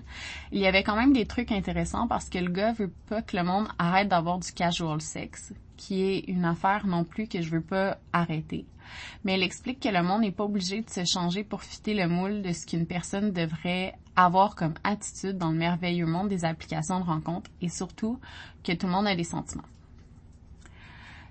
il 0.51 0.59
y 0.59 0.67
avait 0.67 0.83
quand 0.83 0.95
même 0.95 1.13
des 1.13 1.25
trucs 1.25 1.51
intéressants 1.51 2.07
parce 2.07 2.29
que 2.29 2.39
le 2.39 2.49
gars 2.49 2.73
veut 2.73 2.93
pas 3.07 3.21
que 3.21 3.37
le 3.37 3.43
monde 3.43 3.67
arrête 3.77 4.07
d'avoir 4.07 4.39
du 4.39 4.51
casual 4.51 5.01
sex, 5.01 5.53
qui 5.77 6.01
est 6.01 6.19
une 6.27 6.45
affaire 6.45 6.87
non 6.87 7.03
plus 7.03 7.27
que 7.27 7.41
je 7.41 7.49
veux 7.49 7.61
pas 7.61 7.97
arrêter. 8.11 8.65
Mais 9.23 9.35
il 9.35 9.43
explique 9.43 9.79
que 9.79 9.89
le 9.89 10.03
monde 10.03 10.21
n'est 10.21 10.31
pas 10.31 10.43
obligé 10.43 10.81
de 10.81 10.89
se 10.89 11.05
changer 11.05 11.43
pour 11.43 11.63
fitter 11.63 11.93
le 11.93 12.07
moule 12.07 12.41
de 12.41 12.51
ce 12.51 12.65
qu'une 12.65 12.85
personne 12.85 13.31
devrait 13.31 13.93
avoir 14.15 14.55
comme 14.55 14.75
attitude 14.83 15.37
dans 15.37 15.51
le 15.51 15.57
merveilleux 15.57 16.05
monde 16.05 16.29
des 16.29 16.45
applications 16.45 16.99
de 16.99 17.05
rencontres 17.05 17.49
et 17.61 17.69
surtout 17.69 18.19
que 18.63 18.73
tout 18.73 18.85
le 18.85 18.93
monde 18.93 19.07
a 19.07 19.15
des 19.15 19.23
sentiments. 19.23 19.63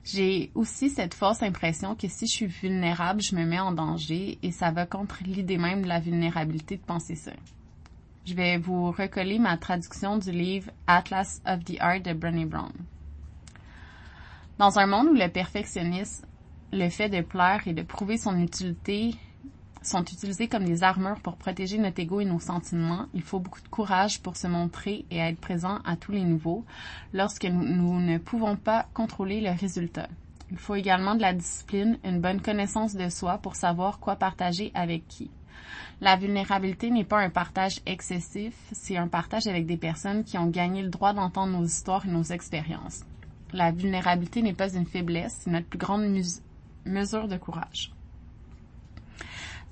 J'ai 0.04 0.50
aussi 0.54 0.90
cette 0.90 1.14
fausse 1.14 1.42
impression 1.42 1.94
que 1.94 2.08
si 2.08 2.26
je 2.26 2.32
suis 2.32 2.46
vulnérable, 2.46 3.22
je 3.22 3.36
me 3.36 3.44
mets 3.44 3.60
en 3.60 3.70
danger 3.70 4.38
et 4.42 4.50
ça 4.50 4.72
va 4.72 4.84
contre 4.84 5.22
l'idée 5.24 5.58
même 5.58 5.82
de 5.82 5.88
la 5.88 6.00
vulnérabilité 6.00 6.76
de 6.76 6.82
penser 6.82 7.14
ça. 7.14 7.32
Je 8.24 8.34
vais 8.34 8.58
vous 8.58 8.90
recoller 8.90 9.38
ma 9.38 9.56
traduction 9.56 10.18
du 10.18 10.32
livre 10.32 10.70
Atlas 10.86 11.40
of 11.46 11.64
the 11.64 11.76
Art 11.80 12.00
de 12.00 12.12
Brené 12.12 12.46
Brown. 12.46 12.72
Dans 14.58 14.78
un 14.78 14.86
monde 14.86 15.08
où 15.08 15.14
le 15.14 15.28
perfectionnisme, 15.28 16.26
le 16.72 16.88
fait 16.88 17.08
de 17.08 17.20
plaire 17.20 17.62
et 17.66 17.72
de 17.72 17.82
prouver 17.82 18.16
son 18.16 18.38
utilité 18.40 19.14
sont 19.86 20.02
utilisés 20.02 20.48
comme 20.48 20.64
des 20.64 20.82
armures 20.82 21.20
pour 21.20 21.36
protéger 21.36 21.78
notre 21.78 22.00
ego 22.00 22.20
et 22.20 22.24
nos 22.24 22.40
sentiments, 22.40 23.06
il 23.14 23.22
faut 23.22 23.40
beaucoup 23.40 23.60
de 23.60 23.68
courage 23.68 24.20
pour 24.20 24.36
se 24.36 24.46
montrer 24.46 25.04
et 25.10 25.18
être 25.18 25.40
présent 25.40 25.78
à 25.84 25.96
tous 25.96 26.12
les 26.12 26.22
niveaux 26.22 26.64
lorsque 27.12 27.44
nous 27.44 28.00
ne 28.00 28.18
pouvons 28.18 28.56
pas 28.56 28.86
contrôler 28.94 29.40
le 29.40 29.50
résultat. 29.50 30.08
Il 30.50 30.58
faut 30.58 30.74
également 30.74 31.14
de 31.14 31.22
la 31.22 31.32
discipline, 31.32 31.98
une 32.04 32.20
bonne 32.20 32.40
connaissance 32.42 32.94
de 32.94 33.08
soi 33.08 33.38
pour 33.38 33.56
savoir 33.56 33.98
quoi 33.98 34.16
partager 34.16 34.70
avec 34.74 35.08
qui. 35.08 35.30
La 36.00 36.16
vulnérabilité 36.16 36.90
n'est 36.90 37.04
pas 37.04 37.20
un 37.20 37.30
partage 37.30 37.80
excessif, 37.86 38.54
c'est 38.72 38.96
un 38.96 39.08
partage 39.08 39.46
avec 39.46 39.66
des 39.66 39.76
personnes 39.76 40.24
qui 40.24 40.36
ont 40.36 40.48
gagné 40.48 40.82
le 40.82 40.90
droit 40.90 41.14
d'entendre 41.14 41.58
nos 41.58 41.64
histoires 41.64 42.04
et 42.06 42.10
nos 42.10 42.24
expériences. 42.24 43.04
La 43.52 43.70
vulnérabilité 43.70 44.42
n'est 44.42 44.52
pas 44.52 44.74
une 44.74 44.86
faiblesse, 44.86 45.38
c'est 45.40 45.50
notre 45.50 45.68
plus 45.68 45.78
grande 45.78 46.04
mesure 46.84 47.28
de 47.28 47.36
courage. 47.36 47.92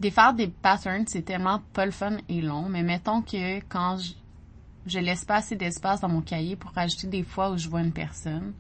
Défaire 0.01 0.33
des 0.33 0.49
patterns, 0.49 1.05
c'est 1.07 1.21
tellement 1.21 1.61
pas 1.75 1.85
le 1.85 1.91
fun 1.91 2.17
et 2.31 2.41
long, 2.41 2.71
mais 2.71 2.83
mettons 2.83 3.21
que 3.21 3.59
quand 3.69 3.99
je, 3.99 4.15
je 4.87 4.99
laisse 4.99 5.27
pas 5.27 5.37
assez 5.37 5.57
d'espace 5.57 6.01
dans 6.01 6.09
mon 6.09 6.23
cahier 6.23 6.57
pour 6.57 6.71
rajouter 6.71 7.07
des 7.07 7.23
fois 7.23 7.51
où 7.51 7.59
je 7.59 7.69
vois 7.69 7.83
une 7.83 7.93
personne, 7.93 8.55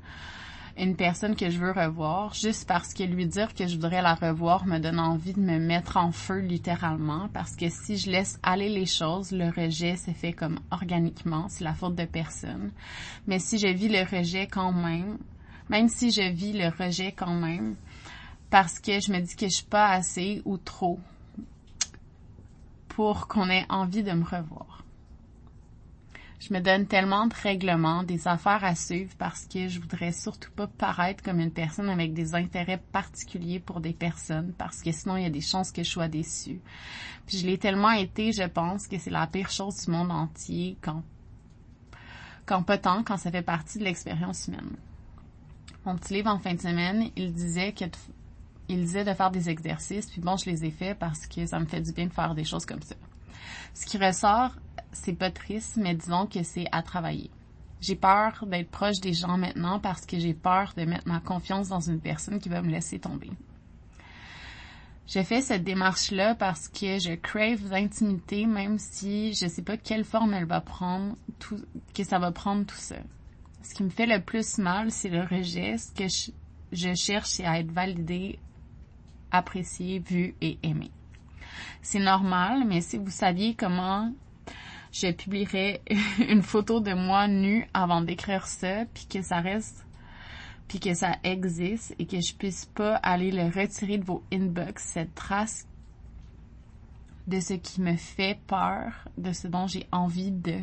une 0.76 0.97
personne 0.97 1.35
que 1.35 1.49
je 1.49 1.59
veux 1.59 1.73
revoir, 1.73 2.35
juste 2.35 2.68
parce 2.68 2.92
que 2.92 3.04
lui 3.04 3.26
dire 3.26 3.54
que 3.54 3.66
je 3.66 3.76
voudrais 3.76 4.02
la 4.02 4.16
revoir 4.16 4.66
me 4.66 4.78
donne 4.78 4.99
envie 4.99 5.32
de 5.32 5.40
me 5.40 5.59
mettre 5.59 5.97
en 5.97 6.12
feu 6.12 6.40
littéralement, 6.40 7.30
parce 7.32 7.56
que 7.56 7.70
si 7.70 7.97
je 7.97 8.11
laisse 8.11 8.38
aller 8.42 8.68
les 8.68 8.85
choses, 8.85 9.32
le 9.32 9.49
rejet 9.49 9.97
se 9.97 10.11
fait 10.11 10.35
comme 10.35 10.61
organiquement, 10.70 11.49
c'est 11.49 11.64
la 11.64 11.73
faute 11.73 11.97
de 11.97 12.04
personne. 12.04 12.70
Mais 13.26 13.38
si 13.38 13.56
je 13.56 13.68
vis 13.68 13.88
le 13.88 14.02
rejet 14.02 14.47
quand 14.47 14.73
même, 14.73 15.16
même 15.70 15.88
si 15.88 16.11
je 16.11 16.30
vis 16.30 16.52
le 16.52 16.68
rejet 16.68 17.12
quand 17.12 17.32
même, 17.32 17.76
parce 18.50 18.78
que 18.78 19.00
je 19.00 19.11
me 19.11 19.20
dis 19.20 19.37
que 19.37 19.47
je 19.47 19.54
suis 19.54 19.64
pas 19.64 19.88
assez 19.88 20.42
ou 20.44 20.59
trop, 20.59 21.00
pour 23.00 23.28
qu'on 23.28 23.49
ait 23.49 23.64
envie 23.71 24.02
de 24.02 24.12
me 24.12 24.23
revoir. 24.23 24.85
Je 26.38 26.52
me 26.52 26.61
donne 26.61 26.87
tellement 26.87 27.28
de 27.28 27.35
règlements, 27.35 28.02
des 28.02 28.28
affaires 28.28 28.62
à 28.62 28.75
suivre 28.75 29.14
parce 29.16 29.47
que 29.47 29.69
je 29.69 29.80
voudrais 29.80 30.12
surtout 30.12 30.50
pas 30.50 30.66
paraître 30.66 31.23
comme 31.23 31.40
une 31.40 31.50
personne 31.50 31.88
avec 31.88 32.12
des 32.12 32.35
intérêts 32.35 32.83
particuliers 32.92 33.59
pour 33.59 33.80
des 33.80 33.95
personnes 33.95 34.52
parce 34.59 34.83
que 34.83 34.92
sinon 34.92 35.16
il 35.16 35.23
y 35.23 35.26
a 35.26 35.30
des 35.30 35.40
chances 35.40 35.73
que 35.73 35.83
je 35.83 35.88
sois 35.88 36.09
déçue. 36.09 36.61
Puis 37.26 37.38
je 37.38 37.47
l'ai 37.47 37.57
tellement 37.57 37.92
été, 37.92 38.33
je 38.33 38.42
pense 38.42 38.87
que 38.87 38.99
c'est 38.99 39.09
la 39.09 39.26
pire 39.26 39.50
chose 39.50 39.87
du 39.87 39.90
monde 39.92 40.12
entier 40.12 40.76
quand 40.83 41.02
quand 42.45 42.62
pas 42.62 42.76
tant, 42.76 43.02
quand 43.02 43.16
ça 43.16 43.30
fait 43.30 43.40
partie 43.40 43.78
de 43.78 43.85
l'expérience 43.85 44.47
humaine. 44.47 44.76
Mon 45.87 45.97
petit 45.97 46.12
livre 46.12 46.28
en 46.28 46.38
fin 46.38 46.52
de 46.52 46.61
semaine, 46.61 47.09
il 47.16 47.33
disait 47.33 47.73
que 47.73 47.87
il 48.71 48.85
disait 48.85 49.05
de 49.05 49.12
faire 49.15 49.31
des 49.31 49.50
exercices, 49.50 50.07
puis 50.07 50.21
bon, 50.21 50.37
je 50.37 50.49
les 50.49 50.65
ai 50.65 50.71
faits 50.71 50.99
parce 50.99 51.27
que 51.27 51.45
ça 51.45 51.59
me 51.59 51.67
fait 51.67 51.81
du 51.81 51.93
bien 51.93 52.07
de 52.07 52.12
faire 52.12 52.35
des 52.35 52.45
choses 52.45 52.65
comme 52.65 52.83
ça. 52.83 52.95
Ce 53.75 53.85
qui 53.85 53.99
ressort, 53.99 54.53
c'est 54.93 55.15
pas 55.15 55.31
triste, 55.31 55.77
mais 55.77 55.95
disons 55.95 56.27
que 56.27 56.43
c'est 56.43 56.67
à 56.71 56.83
travailler. 56.83 57.31
J'ai 57.81 57.97
peur 57.97 58.45
d'être 58.47 58.71
proche 58.71 59.00
des 59.00 59.12
gens 59.12 59.39
maintenant 59.39 59.81
parce 59.81 60.07
que 60.07 60.19
j'ai 60.19 60.35
peur 60.35 60.73
de 60.77 60.85
mettre 60.85 61.09
ma 61.09 61.19
confiance 61.19 61.69
dans 61.69 61.81
une 61.81 62.00
personne 62.00 62.39
qui 62.39 62.49
va 62.49 62.62
me 62.62 62.71
laisser 62.71 62.99
tomber. 62.99 63.31
J'ai 65.07 65.25
fait 65.25 65.41
cette 65.41 65.65
démarche-là 65.65 66.37
parce 66.37 66.69
que 66.69 67.00
je 67.00 67.15
crave 67.15 67.69
l'intimité, 67.71 68.47
même 68.47 68.79
si 68.79 69.33
je 69.35 69.49
sais 69.49 69.62
pas 69.62 69.77
quelle 69.77 70.05
forme 70.05 70.35
elle 70.35 70.45
va 70.45 70.61
prendre, 70.61 71.17
tout, 71.41 71.59
que 71.93 72.05
ça 72.05 72.21
va 72.21 72.31
prendre 72.31 72.65
tout 72.65 72.77
ça. 72.77 72.97
Ce 73.62 73.75
qui 73.75 73.83
me 73.83 73.91
fait 73.91 74.07
le 74.07 74.21
plus 74.21 74.59
mal, 74.59 74.93
c'est 74.93 75.09
le 75.09 75.23
rejet. 75.23 75.77
Ce 75.79 75.91
que 75.91 76.07
je, 76.07 76.31
je 76.71 76.95
cherche, 76.95 77.41
à 77.41 77.59
être 77.59 77.73
validée 77.73 78.39
apprécié, 79.30 79.99
vu 79.99 80.34
et 80.40 80.58
aimé. 80.62 80.90
C'est 81.82 81.99
normal, 81.99 82.64
mais 82.66 82.80
si 82.80 82.99
vous 82.99 83.10
saviez 83.10 83.54
comment 83.54 84.12
je 84.92 85.12
publierais 85.12 85.80
une 86.28 86.42
photo 86.42 86.80
de 86.80 86.92
moi 86.92 87.28
nue 87.28 87.68
avant 87.72 88.00
d'écrire 88.00 88.46
ça, 88.46 88.84
puis 88.92 89.06
que 89.06 89.22
ça 89.22 89.40
reste, 89.40 89.87
puis 90.68 90.80
que 90.80 90.94
ça 90.94 91.16
existe 91.25 91.94
et 91.99 92.06
que 92.06 92.20
je 92.20 92.34
puisse 92.34 92.66
pas 92.66 92.96
aller 92.96 93.32
le 93.32 93.44
retirer 93.44 93.99
de 93.99 94.04
vos 94.04 94.22
inbox, 94.32 94.84
cette 94.84 95.14
trace 95.14 95.66
de 97.26 97.40
ce 97.40 97.54
qui 97.54 97.80
me 97.80 97.96
fait 97.96 98.38
peur, 98.46 98.92
de 99.16 99.32
ce 99.32 99.49
dont 99.49 99.66
j'ai 99.66 99.87
envie 99.92 100.32
de. 100.32 100.58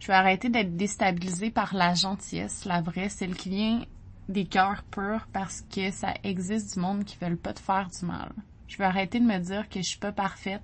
Je 0.00 0.06
vais 0.08 0.14
arrêter 0.14 0.48
d'être 0.48 0.76
déstabilisée 0.76 1.50
par 1.50 1.74
la 1.74 1.94
gentillesse, 1.94 2.64
la 2.64 2.80
vraie, 2.80 3.08
celle 3.08 3.36
qui 3.36 3.50
vient 3.50 3.84
des 4.28 4.46
cœurs 4.46 4.82
purs 4.90 5.26
parce 5.32 5.62
que 5.62 5.90
ça 5.90 6.14
existe 6.24 6.74
du 6.74 6.80
monde 6.80 7.04
qui 7.04 7.16
veulent 7.20 7.36
pas 7.36 7.52
te 7.52 7.60
faire 7.60 7.88
du 7.88 8.06
mal. 8.06 8.32
Je 8.68 8.78
vais 8.78 8.84
arrêter 8.84 9.20
de 9.20 9.26
me 9.26 9.38
dire 9.38 9.68
que 9.68 9.80
je 9.80 9.86
suis 9.86 9.98
pas 9.98 10.12
parfaite. 10.12 10.62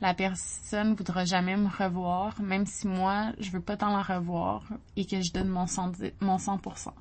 La 0.00 0.14
personne 0.14 0.94
voudra 0.94 1.24
jamais 1.24 1.56
me 1.56 1.68
revoir, 1.68 2.40
même 2.40 2.66
si 2.66 2.86
moi, 2.86 3.32
je 3.38 3.50
veux 3.50 3.60
pas 3.60 3.76
tant 3.76 3.94
la 3.96 4.02
revoir 4.02 4.62
et 4.96 5.04
que 5.04 5.20
je 5.20 5.32
donne 5.32 5.48
mon 5.48 5.64
100%. 5.64 6.12
Mon 6.20 6.36
100%. 6.36 6.92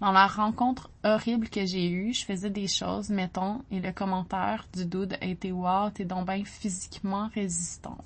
Dans 0.00 0.12
la 0.12 0.26
rencontre 0.26 0.90
horrible 1.04 1.50
que 1.50 1.66
j'ai 1.66 1.90
eue, 1.90 2.14
je 2.14 2.24
faisais 2.24 2.48
des 2.48 2.66
choses, 2.66 3.10
mettons, 3.10 3.62
et 3.70 3.80
le 3.80 3.92
commentaire 3.92 4.66
du 4.72 4.86
dude 4.86 5.18
a 5.20 5.26
été 5.26 5.52
wow, 5.52 5.90
t'es 5.90 6.06
donc 6.06 6.26
bien 6.26 6.42
physiquement 6.44 7.28
résistante. 7.34 8.04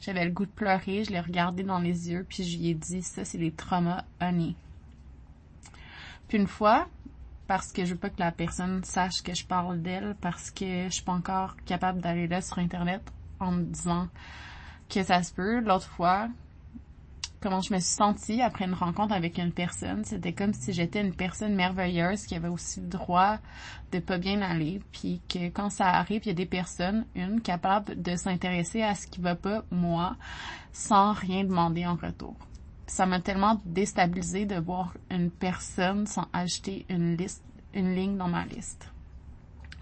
J'avais 0.00 0.26
le 0.26 0.30
goût 0.30 0.44
de 0.44 0.50
pleurer, 0.50 1.04
je 1.04 1.10
l'ai 1.10 1.20
regardé 1.20 1.62
dans 1.62 1.78
les 1.78 2.10
yeux, 2.10 2.26
puis 2.28 2.44
je 2.44 2.58
lui 2.58 2.68
ai 2.68 2.74
dit, 2.74 3.02
ça, 3.02 3.24
c'est 3.24 3.38
des 3.38 3.50
traumas 3.50 4.04
honey. 4.20 4.54
Puis 6.28 6.38
une 6.38 6.46
fois, 6.46 6.86
parce 7.46 7.72
que 7.72 7.84
je 7.84 7.92
veux 7.92 7.98
pas 7.98 8.10
que 8.10 8.18
la 8.20 8.32
personne 8.32 8.82
sache 8.84 9.22
que 9.22 9.34
je 9.34 9.44
parle 9.44 9.80
d'elle, 9.80 10.16
parce 10.20 10.50
que 10.50 10.84
je 10.84 10.90
suis 10.90 11.04
pas 11.04 11.12
encore 11.12 11.56
capable 11.64 12.00
d'aller 12.00 12.26
là 12.26 12.40
sur 12.40 12.58
Internet 12.58 13.02
en 13.38 13.52
me 13.52 13.62
disant 13.62 14.08
que 14.88 15.02
ça 15.02 15.22
se 15.22 15.32
peut. 15.32 15.60
L'autre 15.60 15.88
fois, 15.88 16.28
comment 17.40 17.60
je 17.60 17.72
me 17.72 17.78
suis 17.78 17.94
sentie 17.94 18.42
après 18.42 18.64
une 18.64 18.74
rencontre 18.74 19.14
avec 19.14 19.38
une 19.38 19.52
personne, 19.52 20.04
c'était 20.04 20.32
comme 20.32 20.52
si 20.52 20.72
j'étais 20.72 21.00
une 21.00 21.14
personne 21.14 21.54
merveilleuse 21.54 22.26
qui 22.26 22.34
avait 22.34 22.48
aussi 22.48 22.80
le 22.80 22.88
droit 22.88 23.38
de 23.92 24.00
pas 24.00 24.18
bien 24.18 24.42
aller, 24.42 24.80
puis 24.92 25.20
que 25.28 25.48
quand 25.50 25.70
ça 25.70 25.86
arrive, 25.86 26.22
il 26.24 26.28
y 26.28 26.30
a 26.30 26.34
des 26.34 26.46
personnes, 26.46 27.06
une, 27.14 27.40
capable 27.40 28.02
de 28.02 28.16
s'intéresser 28.16 28.82
à 28.82 28.94
ce 28.96 29.06
qui 29.06 29.20
va 29.20 29.36
pas, 29.36 29.62
moi, 29.70 30.16
sans 30.72 31.12
rien 31.12 31.44
demander 31.44 31.86
en 31.86 31.94
retour 31.94 32.36
ça 32.86 33.06
m'a 33.06 33.20
tellement 33.20 33.60
déstabilisé 33.64 34.46
de 34.46 34.56
voir 34.56 34.94
une 35.10 35.30
personne 35.30 36.06
sans 36.06 36.26
ajouter 36.32 36.86
une 36.88 37.16
liste, 37.16 37.44
une 37.74 37.94
ligne 37.94 38.16
dans 38.16 38.28
ma 38.28 38.44
liste. 38.46 38.90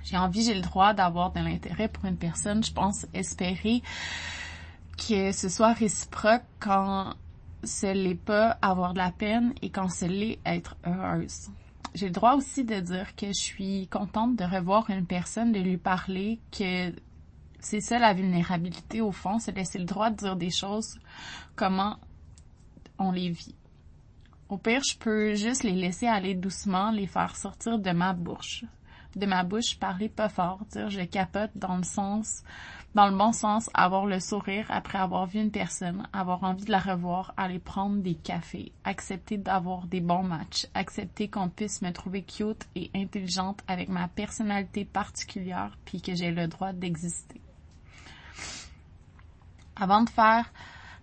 J'ai 0.03 0.17
envie, 0.17 0.43
j'ai 0.43 0.55
le 0.55 0.61
droit 0.61 0.93
d'avoir 0.93 1.33
de 1.33 1.41
l'intérêt 1.41 1.89
pour 1.89 2.05
une 2.05 2.17
personne. 2.17 2.63
Je 2.63 2.73
pense 2.73 3.07
espérer 3.15 3.83
que 4.97 5.33
ce 5.33 5.49
soit 5.49 5.73
réciproque 5.73 6.45
quand 6.61 7.15
ce 7.63 7.93
l'est 7.93 8.15
pas, 8.15 8.59
avoir 8.61 8.93
de 8.93 8.99
la 8.99 9.11
peine 9.11 9.55
et 9.63 9.71
quand 9.71 9.89
ce 9.89 10.05
l'est, 10.05 10.39
être 10.45 10.77
heureuse. 10.87 11.49
J'ai 11.95 12.07
le 12.07 12.13
droit 12.13 12.35
aussi 12.35 12.65
de 12.65 12.81
dire 12.81 13.15
que 13.17 13.29
je 13.29 13.41
suis 13.41 13.87
contente 13.87 14.37
de 14.37 14.45
revoir 14.45 14.91
une 14.91 15.07
personne, 15.07 15.53
de 15.53 15.61
lui 15.61 15.79
parler, 15.79 16.41
que 16.51 16.93
c'est 17.61 17.81
ça 17.81 17.99
la 17.99 18.13
vulnérabilité 18.13 19.01
au 19.01 19.13
fond, 19.13 19.39
c'est 19.39 19.57
laisser 19.57 19.79
le 19.79 19.85
droit 19.85 20.11
de 20.11 20.17
dire 20.17 20.37
des 20.37 20.51
choses, 20.51 20.99
comment 21.57 21.97
on 22.99 23.11
les 23.11 23.31
vit. 23.31 23.55
Au 24.49 24.59
pire, 24.59 24.83
je 24.89 24.97
peux 24.97 25.35
juste 25.35 25.63
les 25.63 25.73
laisser 25.73 26.07
aller 26.07 26.35
doucement, 26.35 26.91
les 26.91 27.07
faire 27.07 27.37
sortir 27.37 27.79
de 27.79 27.91
ma 27.91 28.13
bouche. 28.13 28.65
De 29.17 29.27
ma 29.27 29.45
bouche, 29.45 29.79
parler 29.79 30.09
pas 30.09 30.29
fort, 30.29 30.65
dire 30.71 30.91
je 30.91 31.03
capote 31.03 31.53
dans 31.55 31.77
le 31.77 31.85
sens, 31.85 32.43
dans 32.95 33.09
le 33.09 33.17
bon 33.17 33.33
sens, 33.33 33.71
avoir 33.75 34.07
le 34.07 34.21
sourire 34.21 34.67
après 34.69 34.99
avoir 34.99 35.27
vu 35.27 35.41
une 35.41 35.51
personne, 35.51 36.09
avoir 36.13 36.45
envie 36.45 36.65
de 36.65 36.71
la 36.71 36.79
revoir, 36.79 37.33
aller 37.37 37.59
prendre 37.59 38.03
des 38.03 38.15
cafés, 38.15 38.73
accepter 38.85 39.37
d'avoir 39.37 39.87
des 39.87 40.01
bons 40.01 40.23
matchs, 40.23 40.67
accepter 40.75 41.29
qu'on 41.29 41.49
puisse 41.49 41.83
me 41.83 41.91
trouver 41.91 42.23
cute 42.23 42.69
et 42.75 42.91
intelligente 42.95 43.61
avec 43.67 43.89
ma 43.89 44.09
personnalité 44.09 44.85
particulière 44.85 45.77
puis 45.85 46.03
que 46.03 46.15
j'ai 46.15 46.31
le 46.31 46.47
droit 46.47 46.73
d'exister. 46.73 47.41
Avant 49.77 50.03
de 50.03 50.11
faire 50.11 50.53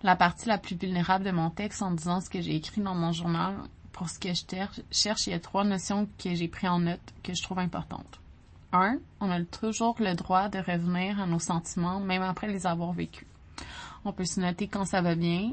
la 0.04 0.16
partie 0.16 0.48
la 0.48 0.58
plus 0.58 0.76
vulnérable 0.76 1.26
de 1.26 1.32
mon 1.32 1.50
texte 1.50 1.82
en 1.82 1.92
disant 1.92 2.22
ce 2.22 2.30
que 2.30 2.42
j'ai 2.42 2.56
écrit 2.56 2.82
dans 2.82 2.96
mon 2.96 3.12
journal, 3.12 3.56
pour 3.92 4.10
ce 4.10 4.20
que 4.20 4.34
je 4.34 4.44
cherche, 4.92 5.28
il 5.28 5.32
y 5.32 5.34
a 5.34 5.40
trois 5.40 5.64
notions 5.64 6.08
que 6.18 6.34
j'ai 6.34 6.48
prises 6.48 6.70
en 6.70 6.80
note 6.80 7.14
que 7.24 7.34
je 7.34 7.44
trouve 7.44 7.60
importantes. 7.60 8.20
Un, 8.74 8.98
on 9.20 9.30
a 9.30 9.44
toujours 9.44 9.96
le 10.00 10.16
droit 10.16 10.48
de 10.48 10.60
revenir 10.60 11.20
à 11.20 11.28
nos 11.28 11.40
sentiments 11.40 12.00
même 12.00 12.22
après 12.22 12.48
les 12.48 12.66
avoir 12.66 12.94
vécus. 12.94 13.28
On 14.06 14.14
peut 14.14 14.26
se 14.26 14.40
noter 14.40 14.68
quand 14.68 14.86
ça 14.86 15.02
va 15.02 15.14
bien, 15.14 15.52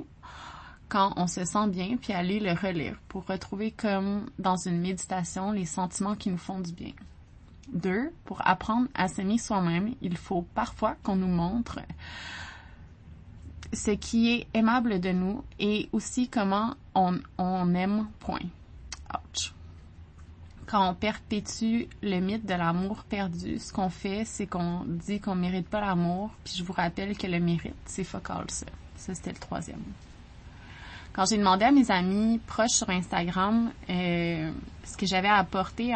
quand 0.89 1.13
on 1.17 1.27
se 1.27 1.45
sent 1.45 1.69
bien, 1.69 1.97
puis 1.97 2.13
aller 2.13 2.41
le 2.41 2.53
relire 2.53 2.97
pour 3.09 3.27
retrouver 3.27 3.73
comme 3.73 4.31
dans 4.39 4.57
une 4.57 4.81
méditation 4.81 5.53
les 5.53 5.67
sentiments 5.67 6.15
qui 6.15 6.31
nous 6.31 6.39
font 6.39 6.61
du 6.61 6.73
bien. 6.73 6.93
Deux, 7.73 8.11
pour 8.25 8.41
apprendre 8.47 8.89
à 8.95 9.09
s'aimer 9.09 9.37
soi-même, 9.37 9.95
il 10.01 10.17
faut 10.17 10.43
parfois 10.55 10.97
qu'on 11.03 11.17
nous 11.17 11.27
montre 11.27 11.81
ce 13.73 13.91
qui 13.93 14.33
est 14.33 14.47
aimable 14.55 15.01
de 15.01 15.11
nous 15.11 15.45
et 15.59 15.89
aussi 15.93 16.29
comment 16.29 16.75
on, 16.95 17.19
on 17.39 17.75
aime, 17.75 18.07
point. 18.21 18.41
Ouch. 19.15 19.53
Quand 20.67 20.91
on 20.91 20.95
perpétue 20.95 21.85
le 22.03 22.21
mythe 22.21 22.45
de 22.45 22.55
l'amour 22.55 23.05
perdu, 23.05 23.59
ce 23.59 23.73
qu'on 23.73 23.89
fait, 23.89 24.25
c'est 24.25 24.47
qu'on 24.47 24.85
dit 24.87 25.19
qu'on 25.21 25.35
mérite 25.35 25.69
pas 25.69 25.81
l'amour, 25.81 26.31
puis 26.45 26.55
je 26.57 26.63
vous 26.63 26.75
rappelle 26.75 27.17
que 27.17 27.27
le 27.27 27.41
mérite, 27.41 27.75
c'est 27.87 28.05
focal 28.05 28.45
ça. 28.49 28.67
Ça, 28.97 29.15
c'était 29.15 29.33
le 29.33 29.39
troisième. 29.39 29.83
Quand 31.13 31.25
j'ai 31.25 31.39
demandé 31.39 31.65
à 31.65 31.73
mes 31.73 31.91
amis 31.91 32.39
proches 32.47 32.71
sur 32.71 32.91
Instagram 32.91 33.73
euh, 33.89 34.53
ce 34.85 34.97
que 34.97 35.07
j'avais 35.07 35.29
apporté, 35.29 35.95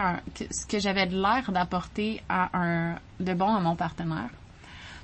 ce 0.51 0.67
que 0.67 0.79
j'avais 0.79 1.07
de 1.07 1.21
l'air 1.21 1.53
d'apporter 1.53 2.23
à 2.29 2.51
un 2.59 2.99
de 3.21 3.35
bon 3.35 3.55
à 3.55 3.61
mon 3.61 3.77
partenaire, 3.77 4.31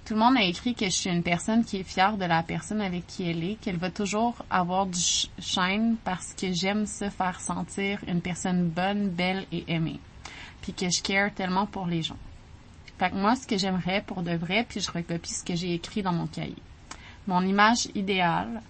tout 0.08 0.14
le 0.14 0.20
monde 0.20 0.38
a 0.38 0.42
écrit 0.42 0.74
que 0.74 0.86
je 0.86 0.90
suis 0.90 1.10
une 1.10 1.22
personne 1.22 1.66
qui 1.66 1.76
est 1.76 1.82
fière 1.82 2.16
de 2.16 2.24
la 2.24 2.42
personne 2.42 2.80
avec 2.80 3.06
qui 3.06 3.28
elle 3.28 3.44
est, 3.44 3.56
qu'elle 3.56 3.76
va 3.76 3.90
toujours 3.90 4.36
avoir 4.48 4.86
du 4.86 4.98
shine 5.38 5.96
parce 6.02 6.32
que 6.32 6.50
j'aime 6.50 6.86
se 6.86 7.10
faire 7.10 7.38
sentir 7.42 8.00
une 8.08 8.22
personne 8.22 8.70
bonne, 8.70 9.10
belle 9.10 9.44
et 9.52 9.64
aimée. 9.68 10.00
Puis 10.62 10.72
que 10.72 10.88
je 10.88 11.02
care 11.02 11.34
tellement 11.34 11.66
pour 11.66 11.86
les 11.86 12.02
gens. 12.02 12.16
Fait 12.98 13.10
que 13.10 13.16
moi, 13.16 13.36
ce 13.36 13.46
que 13.46 13.58
j'aimerais 13.58 14.00
pour 14.00 14.22
de 14.22 14.34
vrai, 14.34 14.64
puis 14.66 14.80
je 14.80 14.90
recopie 14.90 15.34
ce 15.34 15.44
que 15.44 15.54
j'ai 15.54 15.74
écrit 15.74 16.00
dans 16.00 16.14
mon 16.14 16.26
cahier. 16.26 16.56
Mon 17.26 17.42
image 17.42 17.88
idéale, 17.94 18.62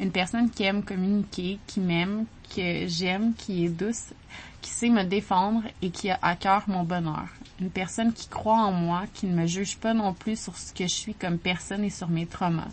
une 0.00 0.10
personne 0.10 0.50
qui 0.50 0.64
aime 0.64 0.82
communiquer, 0.82 1.60
qui 1.68 1.78
m'aime, 1.78 2.26
que 2.52 2.88
j'aime, 2.88 3.34
qui 3.34 3.64
est 3.64 3.68
douce, 3.68 4.12
qui 4.60 4.70
sait 4.70 4.90
me 4.90 5.04
défendre 5.04 5.62
et 5.82 5.90
qui 5.90 6.10
a 6.10 6.18
à 6.20 6.34
cœur 6.34 6.64
mon 6.66 6.82
bonheur. 6.82 7.28
Une 7.60 7.70
personne 7.70 8.12
qui 8.14 8.28
croit 8.28 8.56
en 8.56 8.72
moi, 8.72 9.04
qui 9.12 9.26
ne 9.26 9.34
me 9.34 9.46
juge 9.46 9.76
pas 9.76 9.92
non 9.92 10.14
plus 10.14 10.40
sur 10.40 10.56
ce 10.56 10.72
que 10.72 10.84
je 10.84 10.94
suis 10.94 11.14
comme 11.14 11.38
personne 11.38 11.84
et 11.84 11.90
sur 11.90 12.08
mes 12.08 12.26
traumas. 12.26 12.72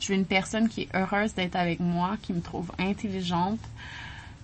Je 0.00 0.08
veux 0.08 0.14
une 0.14 0.24
personne 0.24 0.68
qui 0.68 0.82
est 0.82 0.94
heureuse 0.94 1.34
d'être 1.34 1.56
avec 1.56 1.80
moi, 1.80 2.16
qui 2.22 2.32
me 2.32 2.40
trouve 2.40 2.72
intelligente, 2.78 3.60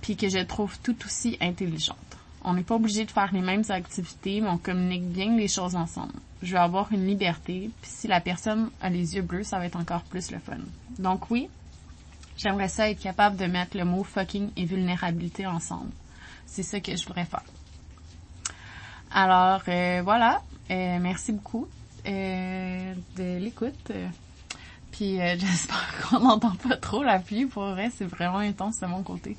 puis 0.02 0.16
que 0.16 0.28
je 0.28 0.38
trouve 0.38 0.78
tout 0.80 0.96
aussi 1.04 1.38
intelligente. 1.40 1.96
On 2.44 2.54
n'est 2.54 2.62
pas 2.64 2.74
obligé 2.74 3.04
de 3.04 3.10
faire 3.10 3.32
les 3.32 3.40
mêmes 3.40 3.64
activités, 3.68 4.40
mais 4.40 4.48
on 4.48 4.58
communique 4.58 5.08
bien 5.08 5.36
les 5.36 5.48
choses 5.48 5.76
ensemble. 5.76 6.14
Je 6.42 6.52
veux 6.52 6.60
avoir 6.60 6.92
une 6.92 7.06
liberté, 7.06 7.70
puis 7.80 7.90
si 7.90 8.08
la 8.08 8.20
personne 8.20 8.70
a 8.80 8.90
les 8.90 9.14
yeux 9.14 9.22
bleus, 9.22 9.44
ça 9.44 9.58
va 9.58 9.66
être 9.66 9.78
encore 9.78 10.02
plus 10.02 10.32
le 10.32 10.38
fun. 10.38 10.58
Donc 10.98 11.30
oui, 11.30 11.48
j'aimerais 12.36 12.68
ça 12.68 12.90
être 12.90 13.00
capable 13.00 13.36
de 13.36 13.46
mettre 13.46 13.76
le 13.76 13.84
mot 13.84 14.02
fucking 14.02 14.50
et 14.56 14.64
vulnérabilité 14.64 15.46
ensemble. 15.46 15.92
C'est 16.46 16.64
ça 16.64 16.80
que 16.80 16.96
je 16.96 17.06
voudrais 17.06 17.24
faire. 17.24 17.44
Alors 19.14 19.60
euh, 19.68 20.00
voilà, 20.02 20.42
euh, 20.70 20.98
merci 20.98 21.32
beaucoup 21.32 21.68
euh, 22.06 22.94
de 23.16 23.38
l'écoute. 23.38 23.92
Puis 24.90 25.18
j'espère 25.38 25.94
qu'on 26.02 26.20
n'entend 26.20 26.54
pas 26.54 26.76
trop 26.76 27.02
la 27.02 27.18
pluie. 27.18 27.46
Pour 27.46 27.64
vrai, 27.64 27.90
c'est 27.94 28.06
vraiment 28.06 28.38
intense 28.38 28.80
de 28.80 28.86
mon 28.86 29.02
côté. 29.02 29.36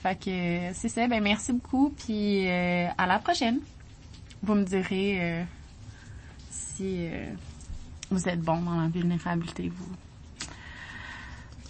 Fait 0.00 0.14
que 0.14 0.72
c'est 0.74 0.88
ça. 0.88 1.08
Ben 1.08 1.22
merci 1.22 1.52
beaucoup. 1.52 1.90
Puis 1.90 2.48
à 2.48 3.06
la 3.06 3.18
prochaine. 3.18 3.60
Vous 4.40 4.54
me 4.54 4.62
direz 4.62 5.44
si 6.48 7.08
vous 8.08 8.28
êtes 8.28 8.40
bon 8.40 8.60
dans 8.60 8.80
la 8.80 8.86
vulnérabilité, 8.86 9.68
vous. 9.68 10.07